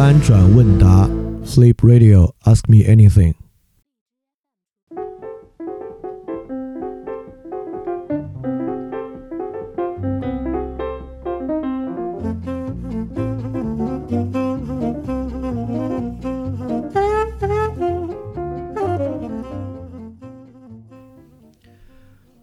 [0.00, 1.08] 翻转问答，
[1.44, 3.34] Flip Radio，Ask me anything。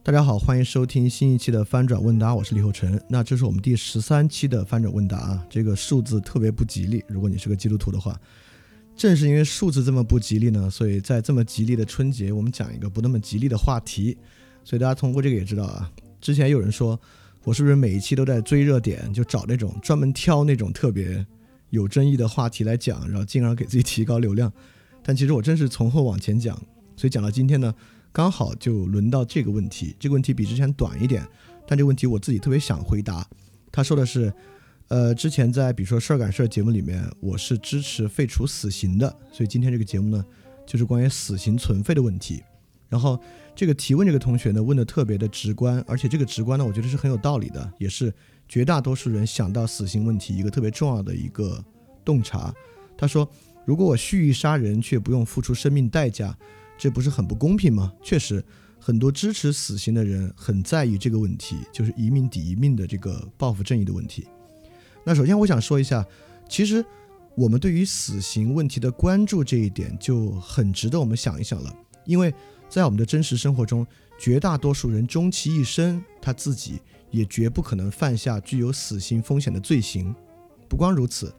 [0.08, 2.98] 大家好，欢迎收听新一期的翻转问答，我是李厚辰。
[3.10, 7.04] 那这是我们第十三期的翻转问答啊，这个数字特别不吉利。
[7.08, 8.18] 如果你是个基督徒的话，
[8.96, 14.16] 正是因为数字这么不吉利呢，所以在这么吉利的春节，我们讲一个不那么吉利的话题。
[14.64, 16.98] 所以大家通过这个也知道啊，之前有人说
[17.44, 21.22] 我是不是每一期都在追热点，就找那种专门挑那种特别
[21.68, 24.50] 有争议的话题来讲，然后进而给自己提高流量。
[25.02, 26.56] 但其实我真是从后往前讲，
[26.96, 27.74] 所以讲到今天呢。
[28.12, 31.26] 刚好就轮到这个问题，这个问题比之前短一点，
[31.66, 33.26] 但这个问题我自己特别想回答。
[33.70, 34.32] 他说的是，
[34.88, 40.24] 呃，之前在比如说事儿赶事儿节目里面，我是支持废除死刑的，所以今天这个节目呢，
[40.66, 42.42] 就是关于死刑存废的问题。
[42.88, 43.20] 然后
[43.54, 48.12] 这个提问这个同学呢，问的特别的直观，而且这个直观呢，我觉得是很有道理的，也是
[48.48, 51.62] 绝大多数人想到死刑问题一个特别重要的一个
[52.04, 52.52] 洞察。
[52.96, 53.30] 他说，
[53.66, 56.36] 如果我蓄意杀人却不用付出生命代价。
[56.78, 57.92] 这不是很不公平吗？
[58.02, 58.42] 确实，
[58.78, 64.26] 很多支持死刑的人很在意这个问题，就是一命抵一命的这个报复正义的问题。
[65.04, 66.06] 那首先我想说一下，
[66.48, 66.84] 其实
[67.34, 71.74] 我们对于死刑问题的关注这一点就很值得我们想一想了。
[72.04, 72.32] 因为
[72.68, 73.86] 在我们的真实生活中，
[74.18, 80.14] 绝大多数人终其一生，他自己也绝不可能犯下具有死刑风险的罪行。
[80.68, 81.34] 不光如此，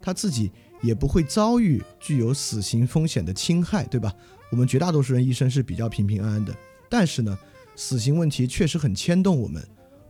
[0.00, 0.50] 他自己
[0.82, 4.12] 也不会遭遇具有死刑风险的侵害，对吧？
[4.54, 6.56] 我们绝大多数人一生是比较平平安安的，
[6.88, 7.36] 但是呢，
[7.74, 9.60] 死刑问题确实很牵动我们。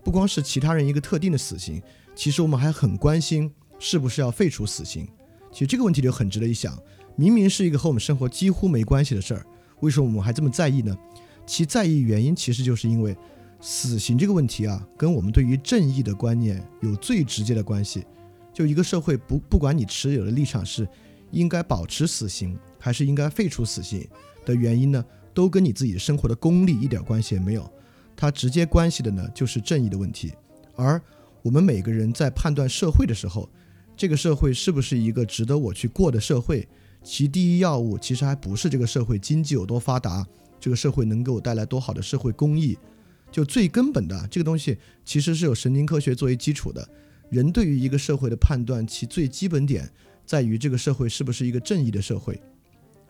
[0.04, 1.82] 不光是其他人一个特定的死刑，
[2.14, 5.08] 其实我们还很关心是不是要废除死刑。
[5.50, 6.78] 其实这个问题就很值得一想。
[7.16, 9.46] 明明是一个和我们生活几乎没关系的事儿，
[9.80, 10.94] 为什么我们还这么在意呢？
[11.46, 13.16] 其在意原因其实就是因为
[13.62, 18.04] 死刑这个问题啊，跟我们对于正义的观念有最直接的关系。
[18.52, 20.86] 就一个社会不不管你持有的立场是
[21.30, 24.06] 应该保持死刑，还是应该废除死刑。
[24.44, 27.70] 的原因呢，都跟你自己生活的功利一点关系也没有，
[28.16, 30.32] 它直接关系的呢就是正义的问题。
[30.76, 31.00] 而
[31.42, 33.48] 我们每个人在判断社会的时候，
[33.96, 36.66] 这个社会是不是一个值得我去过的社会，
[37.02, 40.26] 其第一要务其实还不是这个社会经济有多发达，
[40.58, 42.76] 这个社会能给我带来多好的社会公益，
[43.30, 46.88] 就最根本的这个东西其实是有神经科学作为基础的。
[47.30, 49.90] 人对于一个社会的判断，其最基本点
[50.24, 52.40] 在于这个社会是不是一个正义的社会。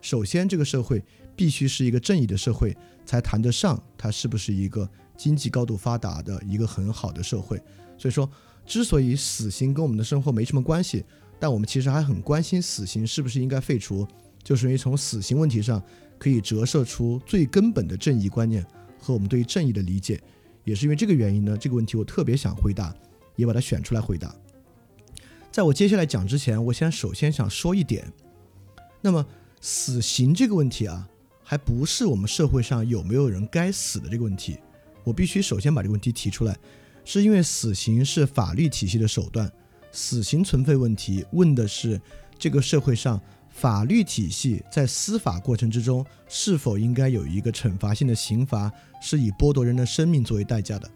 [0.01, 1.03] 首先，这个社会。
[1.35, 2.75] 必须是一个正义的社会，
[3.05, 7.61] 才谈得上它是不是一个经济高度发达的一个很好的社会。
[7.97, 8.29] 所以说，
[8.65, 11.03] 之所以死刑跟我们的生活没什么关系，
[11.39, 14.07] 但我们其实还很关心死刑是不是应该废除，
[14.43, 15.81] 就是因为从死刑问题上
[16.17, 18.65] 可以折射出最根本的正义观念
[18.99, 20.21] 和我们对于正义的理解。
[20.63, 22.93] 也是因为这个原因呢，这个问题我特别想回答，
[23.35, 24.33] 也把它选出来回答。
[25.51, 28.11] 在我接下来讲之前，我先首先想说一点，
[28.99, 29.25] 那么
[29.61, 31.07] 死刑这个问题啊。
[31.47, 34.57] 还不是我们社会上有没有人该死的这个问题，
[35.03, 36.57] 我必须首先把这个问题提出来，
[37.03, 39.49] 是因为死刑是法律体系的手段，
[39.91, 42.01] 死刑存废问题问的是
[42.39, 50.89] 这个社会上法律体系在司法过程之中是否应该有一个惩罚性的刑罚，是以剥夺人的生命作为代价的。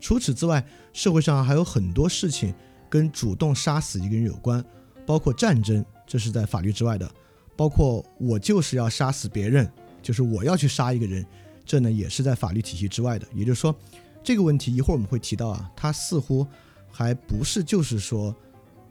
[0.00, 2.54] 除此之外，社会上还有很多事情
[2.88, 4.64] 跟主动杀死一个人有关，
[5.04, 7.08] 包括战争，这是在法律之外的，
[7.54, 9.70] 包括我就是要杀死别人。
[10.02, 11.24] 就是我要去杀一个人，
[11.64, 13.26] 这呢也是在法律体系之外的。
[13.34, 13.74] 也就是说，
[14.22, 16.46] 这个问题一会儿我们会提到啊，它似乎
[16.90, 18.34] 还不是就是说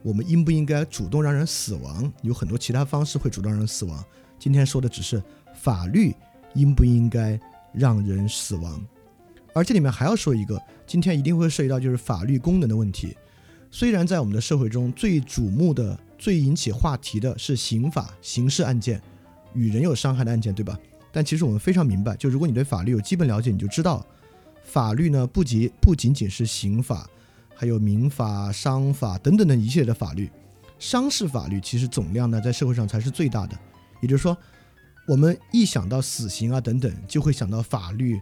[0.02, 4.04] 我们应不应该主动让人死亡，有很多其他方式会主动让人死亡。
[4.38, 5.22] 今天说的只是
[5.54, 6.16] 法律
[6.54, 7.40] 应不应该
[7.74, 8.82] 让人死亡，
[9.54, 13.16] 而这里面还要说一个，今天一定会涉及到就是法律功能的问题。
[13.70, 19.00] 虽然在我们的社会中最瞩目的、最引起话题的是刑法、刑事案件
[19.54, 20.80] 与人有伤害的案件，对吧？
[21.12, 24.06] 但其实我们非常明白，就如果你对法律有基本了解，你就知道，
[24.64, 27.10] 法律呢不仅不仅仅是刑法，
[27.56, 30.30] 还有民法、商法等等的一系列的法律。
[30.78, 33.58] 商事法律其实总量呢在社会上才是最大的。
[34.02, 34.38] 也就是说，
[35.08, 38.22] 我们一想到死刑啊等等，就会想到法律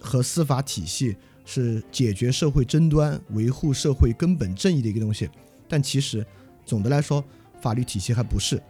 [0.00, 5.30] 和司法体系是解决社会争端、维护社会根本正义的一个东西。
[5.68, 6.26] 但其实
[6.64, 7.24] 总的来说，
[7.60, 8.60] 法律体系还不是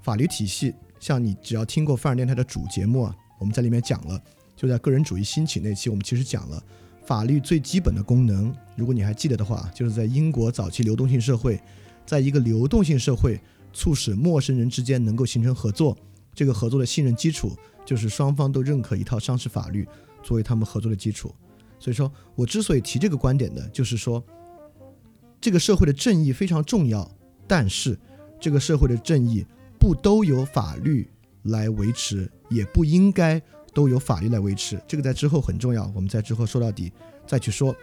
[0.00, 0.72] 法律体系。
[1.00, 4.22] 像你只要听过范儿电台的主节目啊，我们在里面讲了，
[4.54, 6.62] 就在个人主义兴起那期，我们其实讲了
[7.06, 8.54] 法律最基本的功能。
[8.76, 11.58] 如果你还记得的话，就是在英国早期流动性社会，
[12.04, 13.40] 在一个流动性社会，
[13.72, 15.96] 促使陌生人之间能够形成合作。
[16.34, 19.86] 这个合作的信任基础就是双方都认可一套商事法律
[20.22, 21.34] 作为他们合作的基础。
[21.78, 24.22] 所以说我之所以提这个观点呢，就是说
[25.40, 27.10] 这个社会的正义非常重要，
[27.48, 27.98] 但是
[28.38, 29.44] 这个社会的正义
[29.80, 31.10] 不都由法律
[31.44, 33.42] 来维持，也不应该
[33.72, 34.78] 都由法律来维持。
[34.86, 36.92] 这个在之后很重要，我们在之后说到底
[37.26, 37.74] 再去说。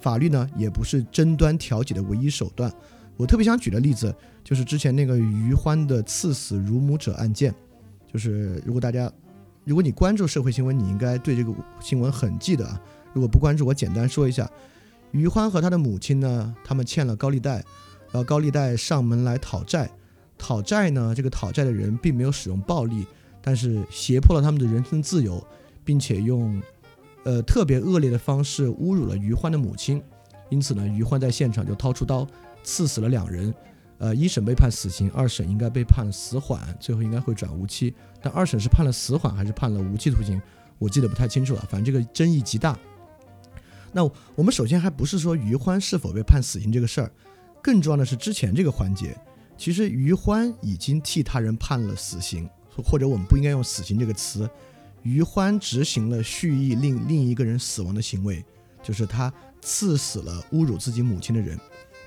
[0.00, 2.70] 法律呢，也不是争端调解的唯一手段。
[3.16, 4.14] 我特别想举的例子
[4.44, 7.54] 就是之前那个余欢的刺死乳母者案件。
[8.12, 9.10] 就是如果大家，
[9.64, 12.80] 如果你关注社会新闻，你应该对这个新闻很记得啊。
[13.14, 14.48] 如果不关注，我简单说一下：
[15.12, 17.54] 余欢和他的母亲呢，他们欠了高利贷，
[18.12, 19.90] 然后高利贷上门来讨债。
[20.38, 23.06] 讨债呢，这个讨债的人并没有使用暴力，
[23.40, 25.44] 但是胁迫了他们的人身自由，
[25.84, 26.62] 并且用。
[27.24, 30.00] 呃，特别恶劣的方式侮辱了于欢的母亲，
[30.48, 32.24] 因此呢，于欢在现场就掏出刀
[32.62, 33.52] 刺死了两人。
[33.98, 37.92] 呃，一审被判死刑，二审应该被判死缓，最后应该会转无期。
[38.22, 40.40] 但二审是判了死缓还是判了无期徒刑，
[40.78, 41.66] 我记得不太清楚了。
[41.68, 42.78] 反正这个争议极大。
[43.92, 47.10] 那我们首先还不是说于欢是否被判死刑这个事儿，
[47.60, 49.18] 更重要的是之前这个环节，
[49.56, 52.48] 其实于欢已经替他人判了死刑，
[52.84, 54.48] 或者我们不应该用死刑这个词。
[55.02, 58.44] 于欢执行了蓄意令另一个人死亡的行为，
[58.82, 59.32] 就是他
[59.62, 61.58] 刺死了侮辱自己母亲的人。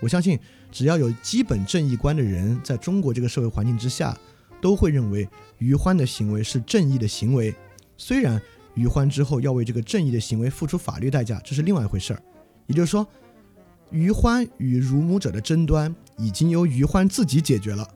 [0.01, 0.37] 我相信，
[0.71, 4.17] 只要有基本正义观的人，在中国这个社会环境之下，
[4.61, 7.55] 都会认为于欢的行为是正义的行为。
[7.97, 8.41] 虽然
[8.75, 12.21] 于欢之后要为这个正义的行为付出法律代价，这是另外一回事儿。
[12.67, 13.07] 也就是说，
[13.91, 17.87] 于欢与乳母者的争端已经由余欢自己解决了，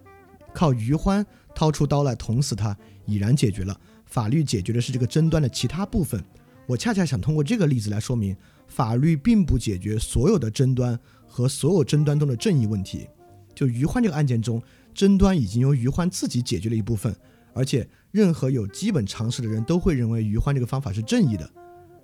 [0.53, 1.23] 靠余欢
[1.53, 2.75] 掏出刀来捅死他，
[3.05, 3.79] 已然解决了。
[4.05, 6.23] 法律解决的是这个争端的其他部分，
[6.65, 8.35] 我恰恰想通过这个例子来说明，
[8.67, 10.97] 法律并不解决所有的争端
[11.27, 13.07] 和所有争端中的正义问题。
[13.53, 14.61] 就余欢这个案件中，
[14.93, 17.15] 争端已经由余欢自己解决了一部分，
[17.53, 21.49] 而且任何有基本常识的人都会认为余欢这个方法是正义的。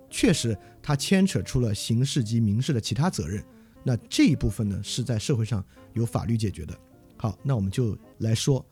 [0.10, 3.44] 确实，它牵扯出了刑事及民事的其他责任，
[3.84, 6.78] 那这一部分呢，是在社会上由法律解决的。
[7.18, 8.66] 好，那我们就来说，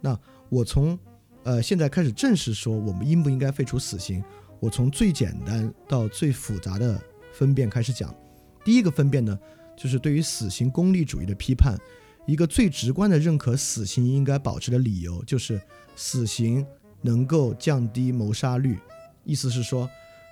[0.00, 0.18] 那
[0.48, 0.98] 我从。
[1.46, 4.24] 呃，现在开始正式说我们应不应该废除死刑。
[4.60, 6.98] 我从最简单到最复杂的
[7.34, 8.14] 分辨开始讲。
[8.64, 9.38] 第一个分辨呢，
[9.76, 11.76] 就是对于死刑功利主义的批判。
[12.24, 15.60] 一个最直观的认可死刑应该保持的理由，就是
[15.96, 16.66] 死刑
[17.02, 18.78] 能够降低谋杀率。
[19.22, 19.86] 意思是说，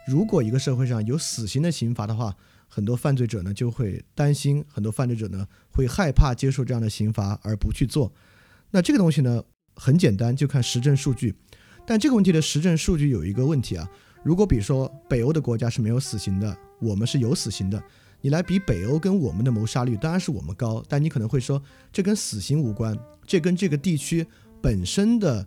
[0.07, 2.35] 如果一个社会上有死刑的刑罚的话，
[2.75, 8.11] 很多犯罪者呢就会担心，很多犯罪者呢会害怕接受这样的刑罚而不去做。
[8.71, 9.45] 那这个东西呢？
[9.75, 11.35] 很简单，就看实证数据。
[11.87, 13.89] 但这个问题的实证数据有一个问题啊，
[14.23, 17.83] 如果比如说北欧的国家是没有死刑的，我们是有死刑的，
[18.21, 20.85] 你来比北欧跟我们的谋杀率，当然是我们高。
[20.89, 24.27] 但你可能会说，这跟死刑无关，这跟这个地区
[24.61, 25.47] 本身的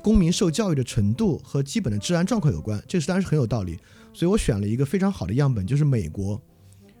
[0.00, 2.80] 公民受教育的程度和基本的治安状况有关。
[2.86, 3.78] 这是当然是很有道理。
[4.12, 6.40] 所以我选了一个非常好的样本，就是美国。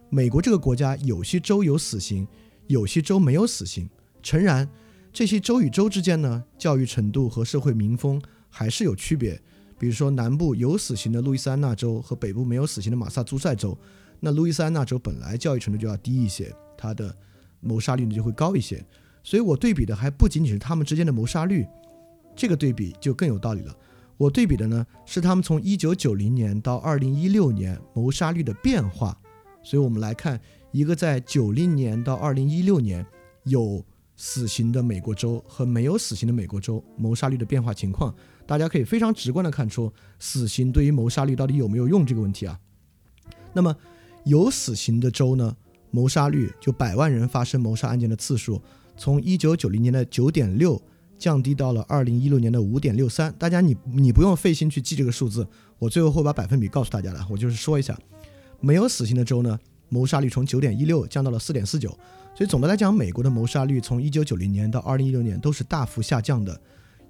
[0.08, 2.26] 美国这个国家有些州有死刑，
[2.66, 3.88] 有些州没有死刑。
[4.22, 4.68] 诚然。
[5.12, 9.42] 这些州与州之间呢，教育程度和社会民风还是有区别。
[9.76, 13.76] 比如说，南部有死刑的路易斯安那州和北部没有死刑的马萨诸塞州，
[14.20, 17.12] 那路易斯安那州本来教育程度就要低一些，它的
[17.58, 18.84] 谋杀率呢就会高一些。
[19.24, 21.66] 所以我对比的还不仅仅是他们之间的谋杀率，
[22.36, 23.76] 这个对比就更有道理了。
[24.20, 29.18] 我对比的呢是他们从1990年到2016年谋杀率的变化。
[29.62, 30.38] 所以我们来看
[30.72, 33.06] 一个在90年到2016年
[33.44, 33.82] 有。
[34.22, 42.60] 死刑的美国州和没有死刑的美国州谋杀率的变化情况，大家可以非常直观的看出死刑对于谋杀率到底有没有用这个问题啊。
[43.54, 43.74] 那么
[44.24, 45.56] 有死刑的州呢，
[45.90, 48.60] 谋杀率就百万人发生谋杀案件的次数，
[48.94, 50.82] 从一九九零年的九点六
[51.20, 53.32] 降低到了二零一六年的五点六三。
[53.38, 55.46] 大家你你不用费心去记这个数字，
[55.78, 57.24] 我最后会把百分比告诉大家的。
[57.30, 57.96] 我就是说一下，
[58.58, 59.56] 没有死刑的州呢，
[59.90, 61.90] 谋杀率从九点一六降到了四点四九。
[62.34, 66.58] 所以总的来讲，美国的谋杀率从1990年到2016年都是大幅下降的。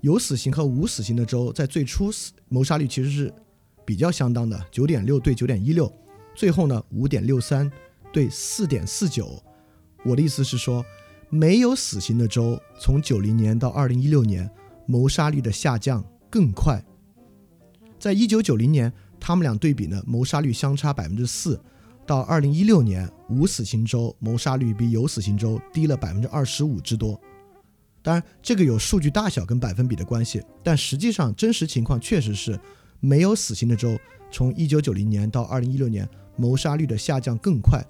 [0.01, 2.11] 有死刑和无死刑的州在最初
[2.49, 3.33] 谋杀率其实是
[3.85, 5.93] 比较相当的，9.6对9.16，
[6.35, 7.71] 最后呢5.63
[8.13, 9.41] 对4.49。
[10.03, 10.83] 我的意思是说，
[11.31, 14.51] 没有死刑的州从90年到2016年
[14.87, 16.85] 谋杀率的下降更快。
[17.99, 21.61] 在1990年，他们俩对比呢，谋杀率相差百分之四。
[22.07, 27.21] 到二零一六年，无死刑州谋杀率比有死刑州低了百分之二十五之多。
[28.03, 32.59] 当然，这个有数据大小跟百分比的关系，但实际上真实情况确实是
[32.99, 33.97] 没有死刑的州
[34.33, 37.81] 从一九九零年到二零一六年谋杀率的下降更快。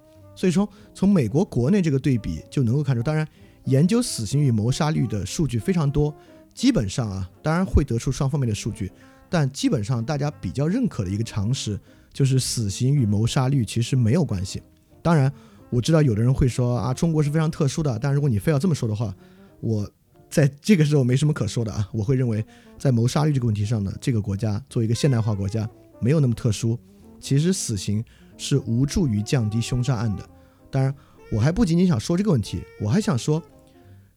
[0.40, 3.28] 所以说，从美国国内这个对比就能够看出，当然
[3.64, 6.14] 研究死刑与谋杀率的数据非常多，
[6.54, 8.90] 基本上啊，当然会得出双方面的数据，
[9.28, 11.78] 但基本上大家比较认可的一个常识
[12.10, 14.62] 就是死刑与谋杀率其实没有关系。
[15.02, 15.30] 当然，
[15.68, 19.14] 我知道有的人会说啊，中国是非常特殊的，但如果你非要这么说的话，
[19.60, 19.86] 我
[20.30, 21.86] 在这个时候没什么可说的啊。
[21.92, 22.42] 我会认为，
[22.78, 25.68] 在谋杀率这个问题上呢，这个国家作为一个现代化国家，
[26.00, 26.78] 没有那么特殊。
[27.20, 28.02] 其实死刑
[28.40, 30.26] 是无助于降低凶杀案的。
[30.70, 30.94] 当然，
[31.30, 33.42] 我还不仅仅想说这个问题，我还想说，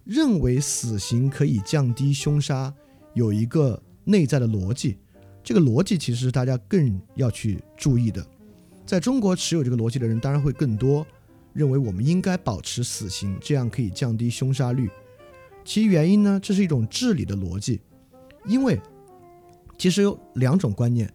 [0.06, 2.74] 认为死刑可以降低凶杀，
[3.14, 4.98] 有一个内在的逻辑。
[5.44, 8.26] 这个逻辑其实是大家更要去注意的。
[8.86, 11.06] 在中国持有这个逻辑的人当然会更多，
[11.52, 14.90] 认为我们应该保持死刑，这样可以降低凶杀率。
[15.66, 17.82] 其原因呢，这是一种治理的逻辑，
[18.46, 18.80] 因为
[19.78, 21.12] 其实有两种观念，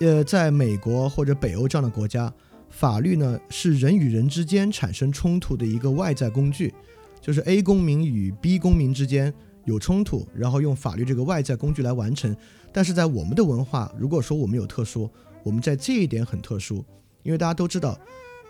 [0.00, 2.32] 呃，在美国或者北欧这样的国家，
[2.70, 6.74] 法律呢是人与人之间产生冲突的一个外在工具，
[7.20, 9.32] 就是 A 公民与 B 公民之间
[9.64, 12.34] 有冲突，然后用法律这个外在工具来完成。
[12.72, 15.10] 但是在我们的文化，如果说我们有特殊。
[15.44, 16.82] 我们在这一点很特殊，
[17.22, 18.00] 因为大家都知道，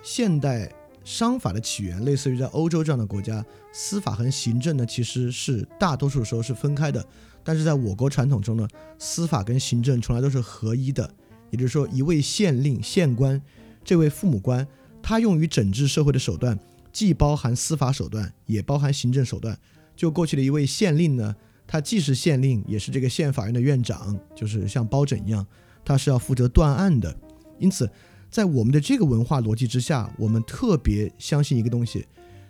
[0.01, 0.73] 现代
[1.03, 7.05] 商法的起源类似于在欧洲这样的国家，司法和行政呢其实是大多数时候是分开的。
[7.43, 11.13] 但是在我国传统中呢，司法跟行政从来都是合一的。
[11.55, 13.41] 也就是说，一位县令、县官，
[13.85, 14.67] 这位父母官，
[15.01, 16.59] 他用于整治社会的手段，
[16.93, 19.57] 既包含司法手段，也包含行政手段。
[19.95, 25.47] 就过去的一位县令呢，他既是县令，也是这个县法院的院长，就是像包拯一样。
[25.85, 27.17] 他是要负责断案的，
[27.61, 27.89] 因此，
[28.29, 32.05] 在我们的这个文化逻辑之下，我们特别相信一个东西：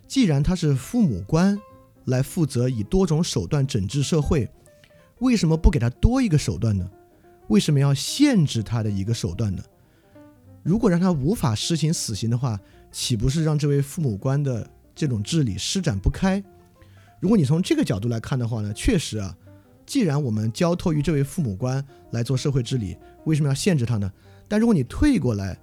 [0.08, 1.61] 既然他是父母官
[2.06, 4.49] 来负责以多种手段整治社会，
[5.18, 6.90] 为什么不给他多一个手段呢？
[7.48, 9.62] 为什么要限制他的一个手段呢？
[10.62, 12.58] 如果让他无法施行死刑的话，
[12.90, 16.42] 岂不是让这位父母官的这种治理施展不开？
[17.20, 19.36] 如果你从这个角度来看的话呢，确实啊。
[19.86, 24.10] 既然我们交托于这位父母官来做社会治理，为什么要限制他呢？
[24.48, 25.58] 但如果你退过来，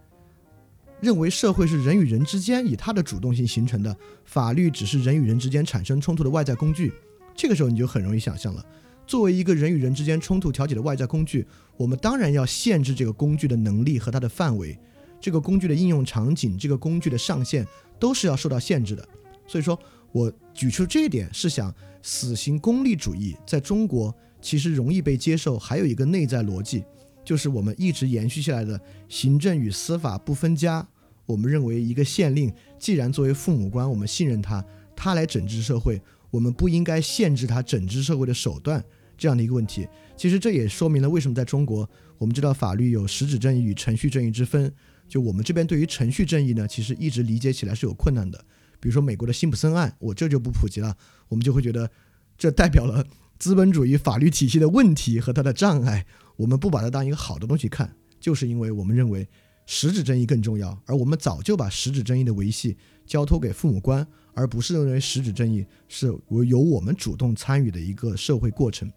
[1.00, 6.93] 认为社会是人与人之间以他的主动性形成的，法律只是人与人之间产生冲突的外在工具，
[7.35, 8.63] 这个时候你就很容易想象了。
[9.12, 14.80] 作为一个人与人之间冲突调解的外在工具，我们当然要限制这个工具的能力和它的范围，
[15.20, 17.68] 这个工具的应用场景，这个工具的上限
[18.00, 19.06] 都是要受到限制的。
[19.46, 19.77] 所以说。
[20.13, 26.84] 我举出这一点是想，死刑功利主义在中国其实容易被接受，还有一个内在逻辑，
[27.24, 28.77] 就是我们一直延续下来的
[29.08, 30.86] 行政与司法不分家。
[31.25, 34.62] 我们认为一个县令既然作为父母官，我们信任他，
[34.98, 38.84] 他来整治社会，我们不应该限制他整治社会的手段
[39.21, 39.87] 这样的一个问题。
[40.17, 41.87] 其实这也说明了为什么在中国，
[42.17, 44.73] 我们知道法律有实质正义与程序正义之分。
[45.07, 48.43] 就我们这边对于程序正义呢，其实一直理解起来是有困难的。
[48.79, 50.97] 比如说美国的辛普森案，我这就不普及了。
[51.27, 51.87] 我们就会觉得，
[52.35, 53.05] 这代表了
[53.37, 56.03] 资本主义法律体系的问题和它的障碍。
[56.37, 59.27] 我们不把它当一个好的东西看，就是因为我们认为
[59.67, 60.75] 实质正义更重要。
[60.87, 62.75] 而我们早就把实质正义的维系
[63.05, 66.07] 交托给父母官，而不是认为实质正义是
[66.47, 68.91] 由我们主动参与的一个社会过程。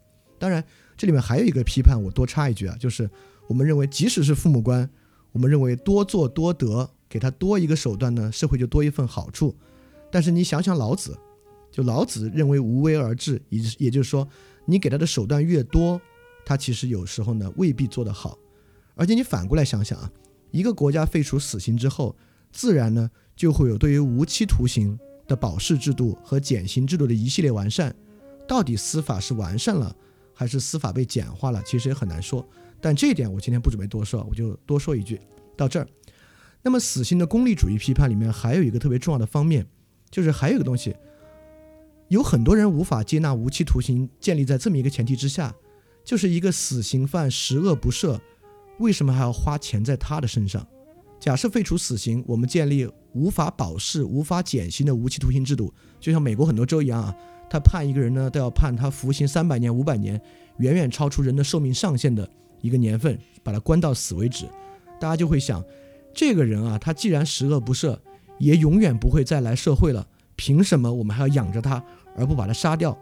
[0.45, 0.63] 当然，
[0.95, 3.09] 这里面还有一个批判，我多插一句啊，就是
[3.47, 4.87] 我们认为，即使是父母官，
[5.31, 9.55] 我们认为多做多得，给他多一个手段呢，社会就多一份好处。
[10.11, 11.17] 但是你想想老子，
[11.71, 14.27] 就老子认为无为而治，也也就是说，
[14.65, 15.99] 你给他的手段越多，
[16.45, 18.37] 他其实有时候呢未必做得好。
[18.93, 20.11] 而且你反过来想想啊，
[20.51, 22.15] 一个国家废除死刑之后，
[22.51, 24.95] 自然呢就会有对于无期徒刑
[25.27, 27.95] 的保释制度和减刑制度的一系列完善。
[28.47, 29.95] 到底司法是完善了，
[30.35, 32.47] 还是司法被简化了，其实也很难说。
[32.79, 35.19] 但这一点我今天不准备多说，我就多说一句
[35.57, 35.87] 到这儿。
[36.61, 39.65] 那么死刑的功利主义批判里面还有一个特别重要的方面。
[40.11, 40.95] 就是还有一个东西，
[42.07, 45.53] 有很多人无法接纳无期徒刑，建立在这么一个前提之下，
[46.05, 48.17] 就是一个死刑犯十恶不赦，
[48.79, 50.65] 为什么还要花钱在他的身上？
[51.19, 57.13] 假设废除死刑，我们建立无法保释、无法减刑的无期徒刑制度，就像美国很多州一样啊，
[57.49, 60.19] 他判一个人呢，都要判他服刑三百年、五百年，
[60.57, 62.29] 远远超出人的寿命上限的
[62.61, 64.45] 一个年份，把他关到死为止。
[64.99, 65.63] 大家就会想，
[66.13, 67.97] 这个人啊，他既然十恶不赦。
[68.37, 71.81] 也永远不会再来社会了，凭什么我们还要养着他，
[72.17, 72.97] 而不把他杀掉？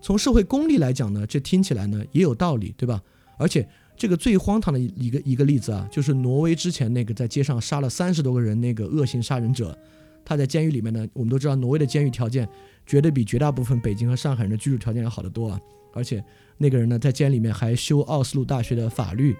[0.00, 3.00] 从社会公利来讲呢，这听起来呢也有道理，对吧？
[3.38, 3.64] 而且
[3.96, 9.78] 这个最荒唐的一个一个例子啊，就是挪威之前那个在街上杀了三十多个人那个恶性杀人者，
[10.24, 12.48] 他在监狱里面呢，我们都知道挪威的监狱条件
[12.86, 15.60] 绝对比绝大部分北京和上海人的居住条件要好得多啊。
[15.92, 16.24] 而且
[16.56, 19.36] 那个人呢，在监狱里面还修奥斯陆大学的法律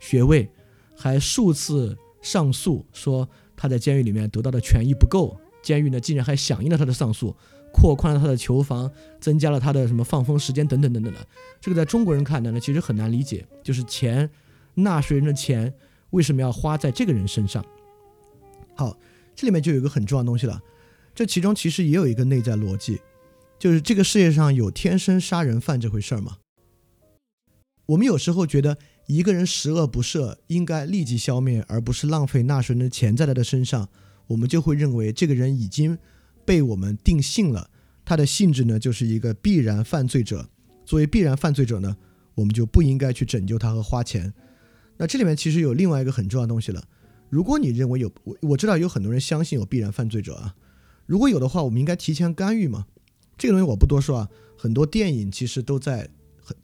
[0.00, 0.48] 学位，
[0.94, 3.28] 还数次上诉说。
[3.58, 7.34] 他在监狱里面得到的权益不够，监狱呢竟然还响应了他的上诉，
[7.72, 11.26] 扩宽了他的囚房，增加了他的什么放风时间等等等等的。
[11.58, 14.28] 这个在中国人看来呢，其实很难理解，就是钱，
[14.74, 15.72] 纳税人的钱
[16.10, 17.64] 为什么要花在这个人身上？
[18.74, 18.94] 好，
[19.36, 20.60] 这里面就有一个很重要的东西了，
[21.14, 22.98] 这其中其实也有一个内在逻辑，
[23.58, 26.38] 就是这个世界上有天生杀人犯这回事儿吗？
[27.84, 33.88] 我们有时候觉得一个人十恶不赦，应该立即消灭，而不是浪费纳税人的钱在他的身上，
[34.26, 35.98] 我们就会认为这个人已经
[36.44, 37.70] 被我们定性了，
[38.04, 40.48] 他的性质呢就是一个必然犯罪者。
[40.84, 41.96] 作为必然犯罪者呢，
[42.34, 44.32] 我们就不应该去拯救他和花钱。
[44.96, 46.82] 那这里面其实有另外一个很重要的东西了。
[47.28, 50.54] 如果你认为有我我知道有很多人相信有必然犯罪者啊，
[51.06, 52.86] 如果有的话，我们应该提前干预嘛。
[53.36, 54.28] 这个东西我不多说啊。
[54.58, 56.08] 很多电影其实都在，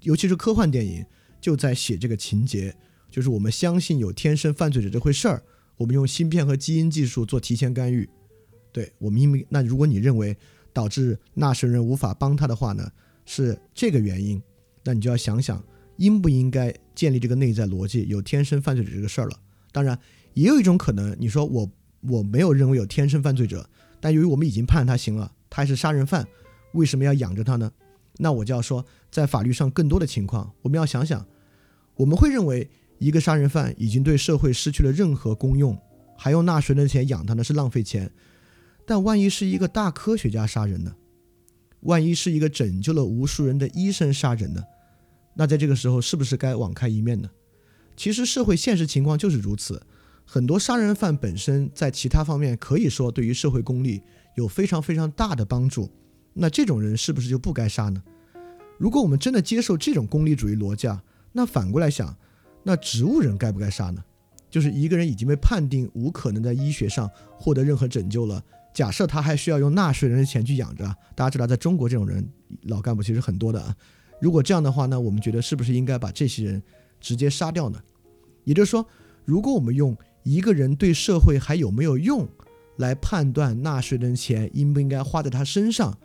[0.00, 1.04] 尤其是科幻电影
[1.42, 2.74] 就在写这个情节，
[3.10, 5.42] 就是我们相信有天生犯罪者这回事儿，
[5.76, 8.08] 我们用芯片和基因技术做提前干预。
[8.72, 10.34] 对我们因为那如果你认为
[10.72, 12.90] 导致纳税人无法帮他的话呢？
[13.26, 14.42] 是这个原因，
[14.82, 15.62] 那你就要想想
[15.98, 19.38] 应不应该建立这个内在逻辑，有天生犯罪者这个事儿了。
[19.70, 19.96] 当然，
[20.34, 21.70] 也有一种可能，你说我
[22.00, 23.68] 我没有认为有天生犯罪者，
[24.00, 26.26] 但由于我们已经判他刑了，他还是杀人犯，
[26.72, 27.70] 为什么要养着他呢？
[28.18, 31.26] 那我就要说，在法律上更多的情况，我们要想想，
[31.96, 35.78] 我们会认为一个杀人犯已经对社会失去了任何功用，
[36.16, 38.10] 还用纳税人的钱养他呢，是浪费钱。
[38.86, 40.94] 但万一是一个大科学家杀人呢？
[41.80, 44.62] 万一是一个拯救了无数人的医生杀人呢？
[45.34, 47.30] 那在这个时候是不是该网开一面呢？
[47.96, 49.82] 其实社会现实情况就是如此，
[50.32, 54.00] 很多杀人犯本身在其他方面可以说对于社会公利
[54.34, 55.90] 有非常非常大的帮助，
[56.32, 58.02] 那这种人是不是就不该杀呢？
[58.78, 60.88] 如果我们真的接受这种功利主义逻辑，
[61.32, 62.16] 那反过来想，
[62.62, 64.02] 那植物人该不该杀呢？
[64.48, 68.42] 就是一个人已经被判定无可能在医学上获得任何拯救了。
[68.72, 72.26] 假设他还需要用纳税人的钱去养着，大家知道，在中国这种人
[72.62, 73.76] 老干部其实很多的啊。
[74.18, 76.62] 如果这样的话呢，我们觉得是不是应该把这些人
[77.02, 77.78] 直接杀掉呢？
[78.44, 78.86] 也就是说，
[79.26, 82.28] 如果我们用一个人对社会还有没有用
[82.76, 85.98] 来判断纳税人的钱应不应该花在他身上，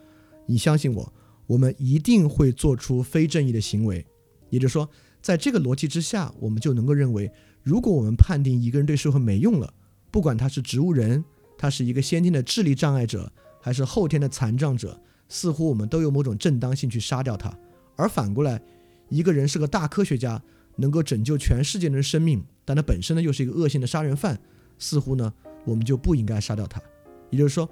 [0.46, 1.14] 你相信我，
[1.46, 4.06] 我们一定会做出非正义的行为。
[4.50, 4.90] 也就是说，
[5.22, 7.32] 在这个逻辑之下，我们就能够认为，
[7.64, 9.74] 如果我们判定一个人对社会没用了，
[10.10, 11.24] 不管他是植物人。
[11.60, 15.02] 他是一个先天的智力障碍者，还是后天的残障者？
[15.28, 17.52] 似乎我们都有某种正当性去杀掉他。
[17.96, 18.62] 而反过来，
[19.10, 20.40] 一个人是个大科学家，
[20.76, 24.38] 能够拯救全世界人的生命，但他本身呢又是一个恶性的杀人犯，
[24.78, 26.82] 似乎呢我们就不应该杀掉他。
[27.30, 27.70] 也就是说，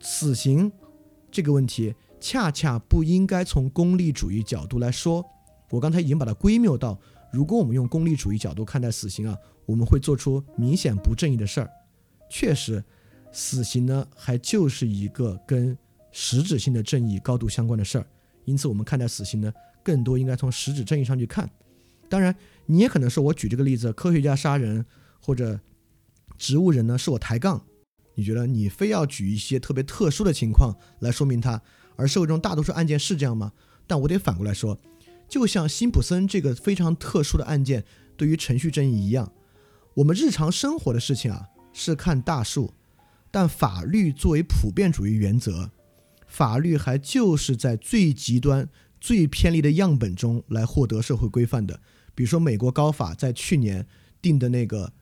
[0.00, 0.70] 死刑
[1.30, 5.24] 这个问题恰恰不应该从功利主义角度来说。
[5.70, 6.98] 我刚才已经把它归谬到，
[7.32, 11.70] 如果我们用功利主义角度看待死刑啊，我们会做出明显不正义的事儿。
[12.28, 12.82] 确实。
[13.34, 15.74] 死刑呢，还就是一个跟
[16.10, 18.06] 实质性的正义高度相关的事儿，
[18.44, 19.50] 因此我们看待死刑呢，
[19.82, 21.48] 更多应该从实质正义上去看。
[22.10, 24.84] 当然，你也可能说我举这个例子，科学家杀人
[25.20, 25.60] 或者
[26.38, 27.64] 植物人呢，是我抬杠。
[28.14, 31.62] 你觉得你非要举一些特别特殊的情况来说明它，
[31.96, 33.52] 而社会中大多数案件是这样吗？
[33.86, 34.78] 但我得反过来说，
[35.28, 37.84] 就像辛普森这个非常特殊的案件
[38.16, 39.32] 对于程序正义一样，
[39.94, 42.74] 我们日常生活的事情啊，是看大数。
[43.30, 45.70] 但法律作为普遍主义原则，
[46.26, 48.68] 法律还就是在最极端、
[49.00, 51.80] 最偏离的样本中来获得社会规范的。
[52.22, 53.84] 比如说，美国高法在去年
[54.20, 54.92] 定的那个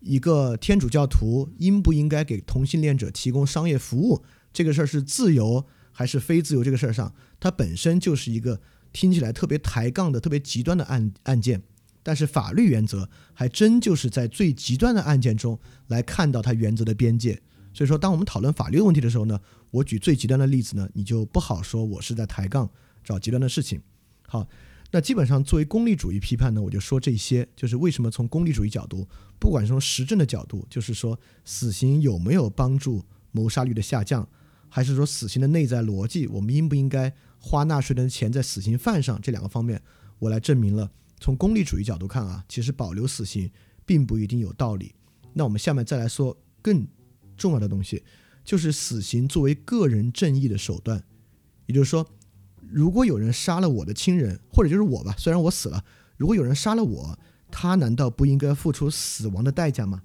[0.00, 8.60] 一个天主教徒应不应该给同性恋者提供商业服务这个事儿是自由还是非自由这个事儿上，它本身就是一个
[8.92, 11.62] 听起来特别抬杠的、特别极端的案案件。
[12.02, 17.40] 但是法律原则还真就是在最极端的案件中来看到它原则的边界。
[17.72, 22.68] 所以说，当我们讨论法律问题的时候呢，我举最极端的例子呢，你就不好说我是在抬杠
[23.04, 23.80] 找极端的事情。
[24.26, 24.48] 好，
[24.90, 29.06] 那基本上作为功利主义批判呢，我就说这些，就是为什么从功利主义角度，
[29.38, 34.28] 不管是从实证的角度，就是说死刑有没有帮助谋杀率的下降，
[34.68, 39.82] 还是说死刑的内在逻辑，我们应不应该花纳税人的钱在死刑犯上这两个方面，
[40.18, 43.50] 我来证明了从功利主义角度看啊，其实保留死刑
[43.84, 44.94] 并不一定有道理。
[45.32, 46.86] 那我们下面再来说更。
[47.36, 48.02] 重要的东西
[48.42, 51.04] 就是死刑作为个人正义的手段，
[51.66, 52.08] 也就是说，
[52.70, 55.84] 如果有人杀了我的亲人，或者就是我吧，虽然我死了，
[56.16, 57.18] 如果有人杀了我，
[57.50, 60.02] 他难道不应该付出死亡的代价吗？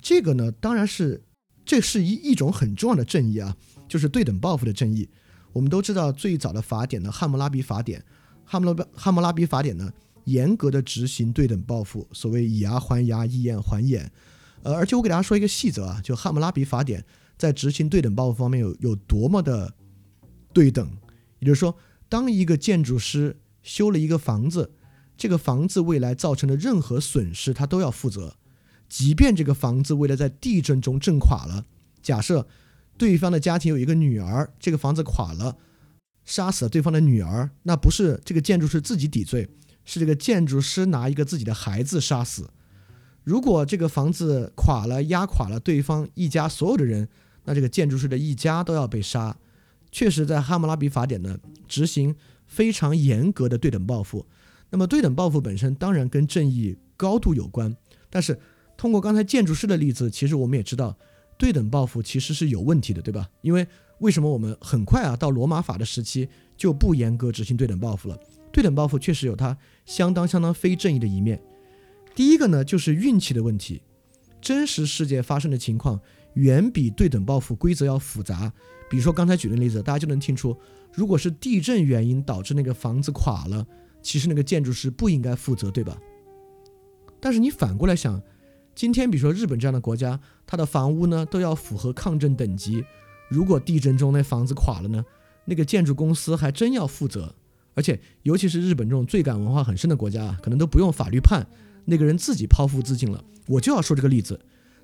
[0.00, 1.22] 这个呢，当然是，
[1.64, 3.56] 这是一一种很重要的正义啊，
[3.88, 5.08] 就是对等报复的正义。
[5.52, 7.98] 我们都知道最早的法典呢，《汉谟拉比法典》，
[8.44, 9.90] 《汉谟拉汉谟拉比法典》呢，
[10.24, 14.10] 严格的执行对等报复，所谓以牙还牙，以眼还眼。
[14.62, 17.00] 呃，而且我给大家说一个细则啊，就《汉谟拉比法典》
[17.36, 19.72] 在执行对等报复方面有有多么的
[20.52, 20.88] 对等。
[21.40, 21.76] 也就是说，
[22.08, 24.72] 当一个建筑师修了一个房子，
[25.16, 28.36] 这个房子未来造成的任何损失，他都要负责。
[28.88, 31.66] 即便这个房子为了在地震中震垮了，
[32.02, 32.46] 假设
[32.96, 35.56] 对方的家庭有一个女儿，这个房子垮了，
[36.24, 39.48] 杀死了对方的女儿，那不是这个建筑师自己抵罪，
[39.84, 42.48] 是这个建筑师拿一个自己的孩子杀死。
[43.24, 47.08] 如果这个房子垮了，压垮了对方一家所有的人，
[47.44, 49.36] 那这个建筑师的一家都要被杀。
[49.90, 52.14] 确实，在哈姆拉比法典呢，执行
[52.46, 54.26] 非常严格的对等报复。
[54.70, 57.76] 那么，对等报复本身当然跟正义高度有关，
[58.10, 58.38] 但是。
[58.80, 60.96] 通过刚才建筑师的例子，其实我们也知道，
[61.36, 63.28] 对等报复其实是有问题的，对吧？
[63.42, 63.66] 因为
[63.98, 68.16] 为什么我们很快啊到罗马法的时期就不严格执行对等报复了？
[68.52, 71.42] 对等报复确实有它相当相当非正义的一面。
[72.14, 73.82] 第一个呢，就是运气的问题。
[74.40, 76.00] 真实世界发生的情况
[76.34, 78.52] 远比对等报复规则要复杂。
[78.88, 80.56] 比如说刚才举的例子，大家就能听出，
[80.92, 83.66] 如果是地震原因导致那个房子垮了，
[84.02, 85.98] 其实那个建筑师不应该负责，对吧？
[87.20, 88.20] 但是你反过来想。
[88.74, 92.84] 今天，比如说日本这样的国家，它的房屋呢都要符合抗震等级。
[93.28, 95.04] 如果地震中那房子垮了呢，
[95.46, 97.34] 那个建筑公司还真要负责。
[97.74, 101.44] 而且，尤其是日本这种罪感文化很深的国家啊，可能都不用法律判，
[101.86, 103.24] 那个人自己剖腹自尽了。
[103.48, 104.38] 我就要说这个例子，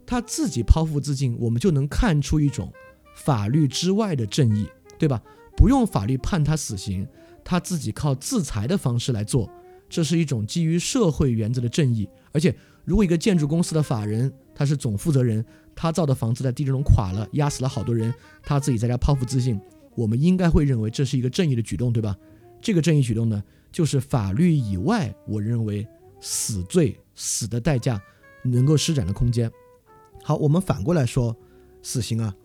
[0.05, 2.73] 他自己剖腹自尽，我们就能看出一种
[3.14, 5.22] 法律之外的正义，对吧？
[5.57, 7.07] 不用法律判他死刑，
[7.42, 9.50] 他自己靠自裁的方式来做，
[9.88, 12.55] 这是一种基于社会原则的正义，而且。
[12.87, 15.42] 如果一个建筑公司的法人他是总负责人，
[15.74, 19.59] 他造的房子在地震中垮了，压死了好多人，他自己在家剖腹自尽，
[19.94, 22.14] 我们应该会认为这是一个正义的举动，对吧？
[22.61, 25.88] 这个正义举动呢，就是法律以外，我认为
[26.20, 27.98] 死罪死的代价
[28.42, 29.50] 能够施展的空间。
[30.22, 31.35] 好，我们反过来说，
[31.81, 32.37] 死刑啊，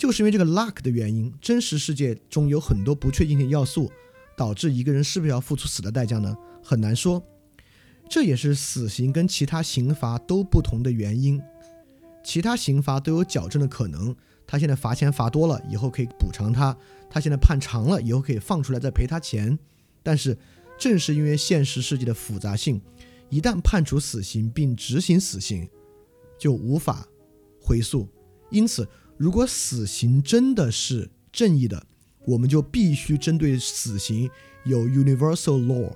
[0.00, 3.92] 就是因为这个 luck 的原因，真实世界中有很多不确定性要素，
[4.34, 6.34] 导致一个人是不是要付出死的代价呢？
[6.64, 7.22] 很难说。
[8.08, 11.38] 这也是死刑跟其他刑罚都不同的原因。
[12.24, 16.74] 其他刑罚都有矫正的可能，他现在罚钱罚多了，以后可以补偿他；
[17.10, 19.58] 他现在判长了，以后可以放出来再赔他钱。
[20.02, 20.34] 但是，
[20.78, 22.80] 正是因为现实世界的复杂性，
[23.28, 25.68] 一旦判处死刑并执行死刑，
[26.38, 27.06] 就无法
[27.60, 28.08] 回溯。
[28.50, 28.88] 因此，
[29.20, 31.86] 如果死刑真的是正义的，
[32.26, 34.30] 我们就必须针对死刑
[34.64, 35.92] 有 universal law，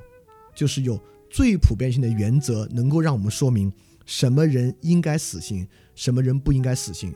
[0.54, 1.00] 就是有。
[1.30, 3.72] 最普遍性的原则能够让我们说明
[4.04, 7.12] 什么人应该死刑，什么人不应该死刑。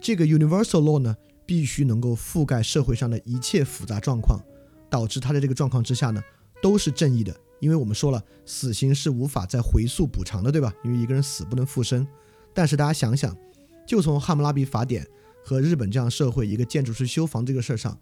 [0.00, 4.40] 这个 universal law 呢，必须能够覆盖社会上的一切复杂状况，
[4.88, 6.22] 导致他在这个状况之下呢，
[6.62, 7.36] 都是正义的。
[7.58, 10.72] 因为我们说了，死刑是无法再回溯补偿的，对吧？
[10.84, 12.06] 因为一个人死不能复生。
[12.54, 13.36] 但是大家想想，
[13.84, 15.04] 就从汉谟拉比法典
[15.48, 17.98] 和日本这样社会，一个建筑师修房这个事儿上，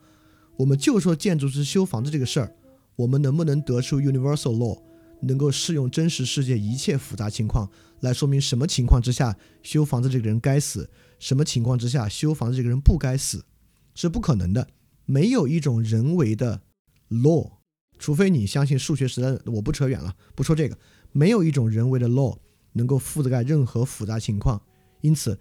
[0.56, 2.52] 我们就说建筑师修房子这个事儿，
[2.96, 4.82] 我们能不能得出 universal law？
[5.22, 13.44] 能够适用真实世界一切复杂情况来说明什么情况之下修房子这个人该死，什么情况之下修房子这个人不该死，
[13.94, 14.66] 是不可能的。
[15.04, 16.61] 没有一种人为的
[17.11, 17.52] law，
[17.96, 19.38] 除非你相信数学时代。
[19.46, 20.76] 我不扯远了，不说这个。
[21.12, 22.37] 没有一种人为的 law
[22.72, 24.61] 能够覆盖任何复杂情况。
[25.00, 25.38] 因此，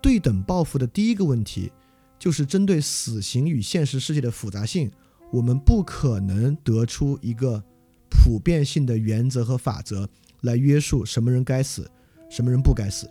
[0.00, 1.72] 对等报复的第一个问题
[2.18, 4.90] 就是针对死刑与现实世界的复杂性，
[5.32, 7.62] 我们不可能得出一个。
[8.10, 10.08] 普遍性的原则和法则
[10.40, 11.88] 来约束什么人该死，
[12.30, 13.08] 什么人不该死。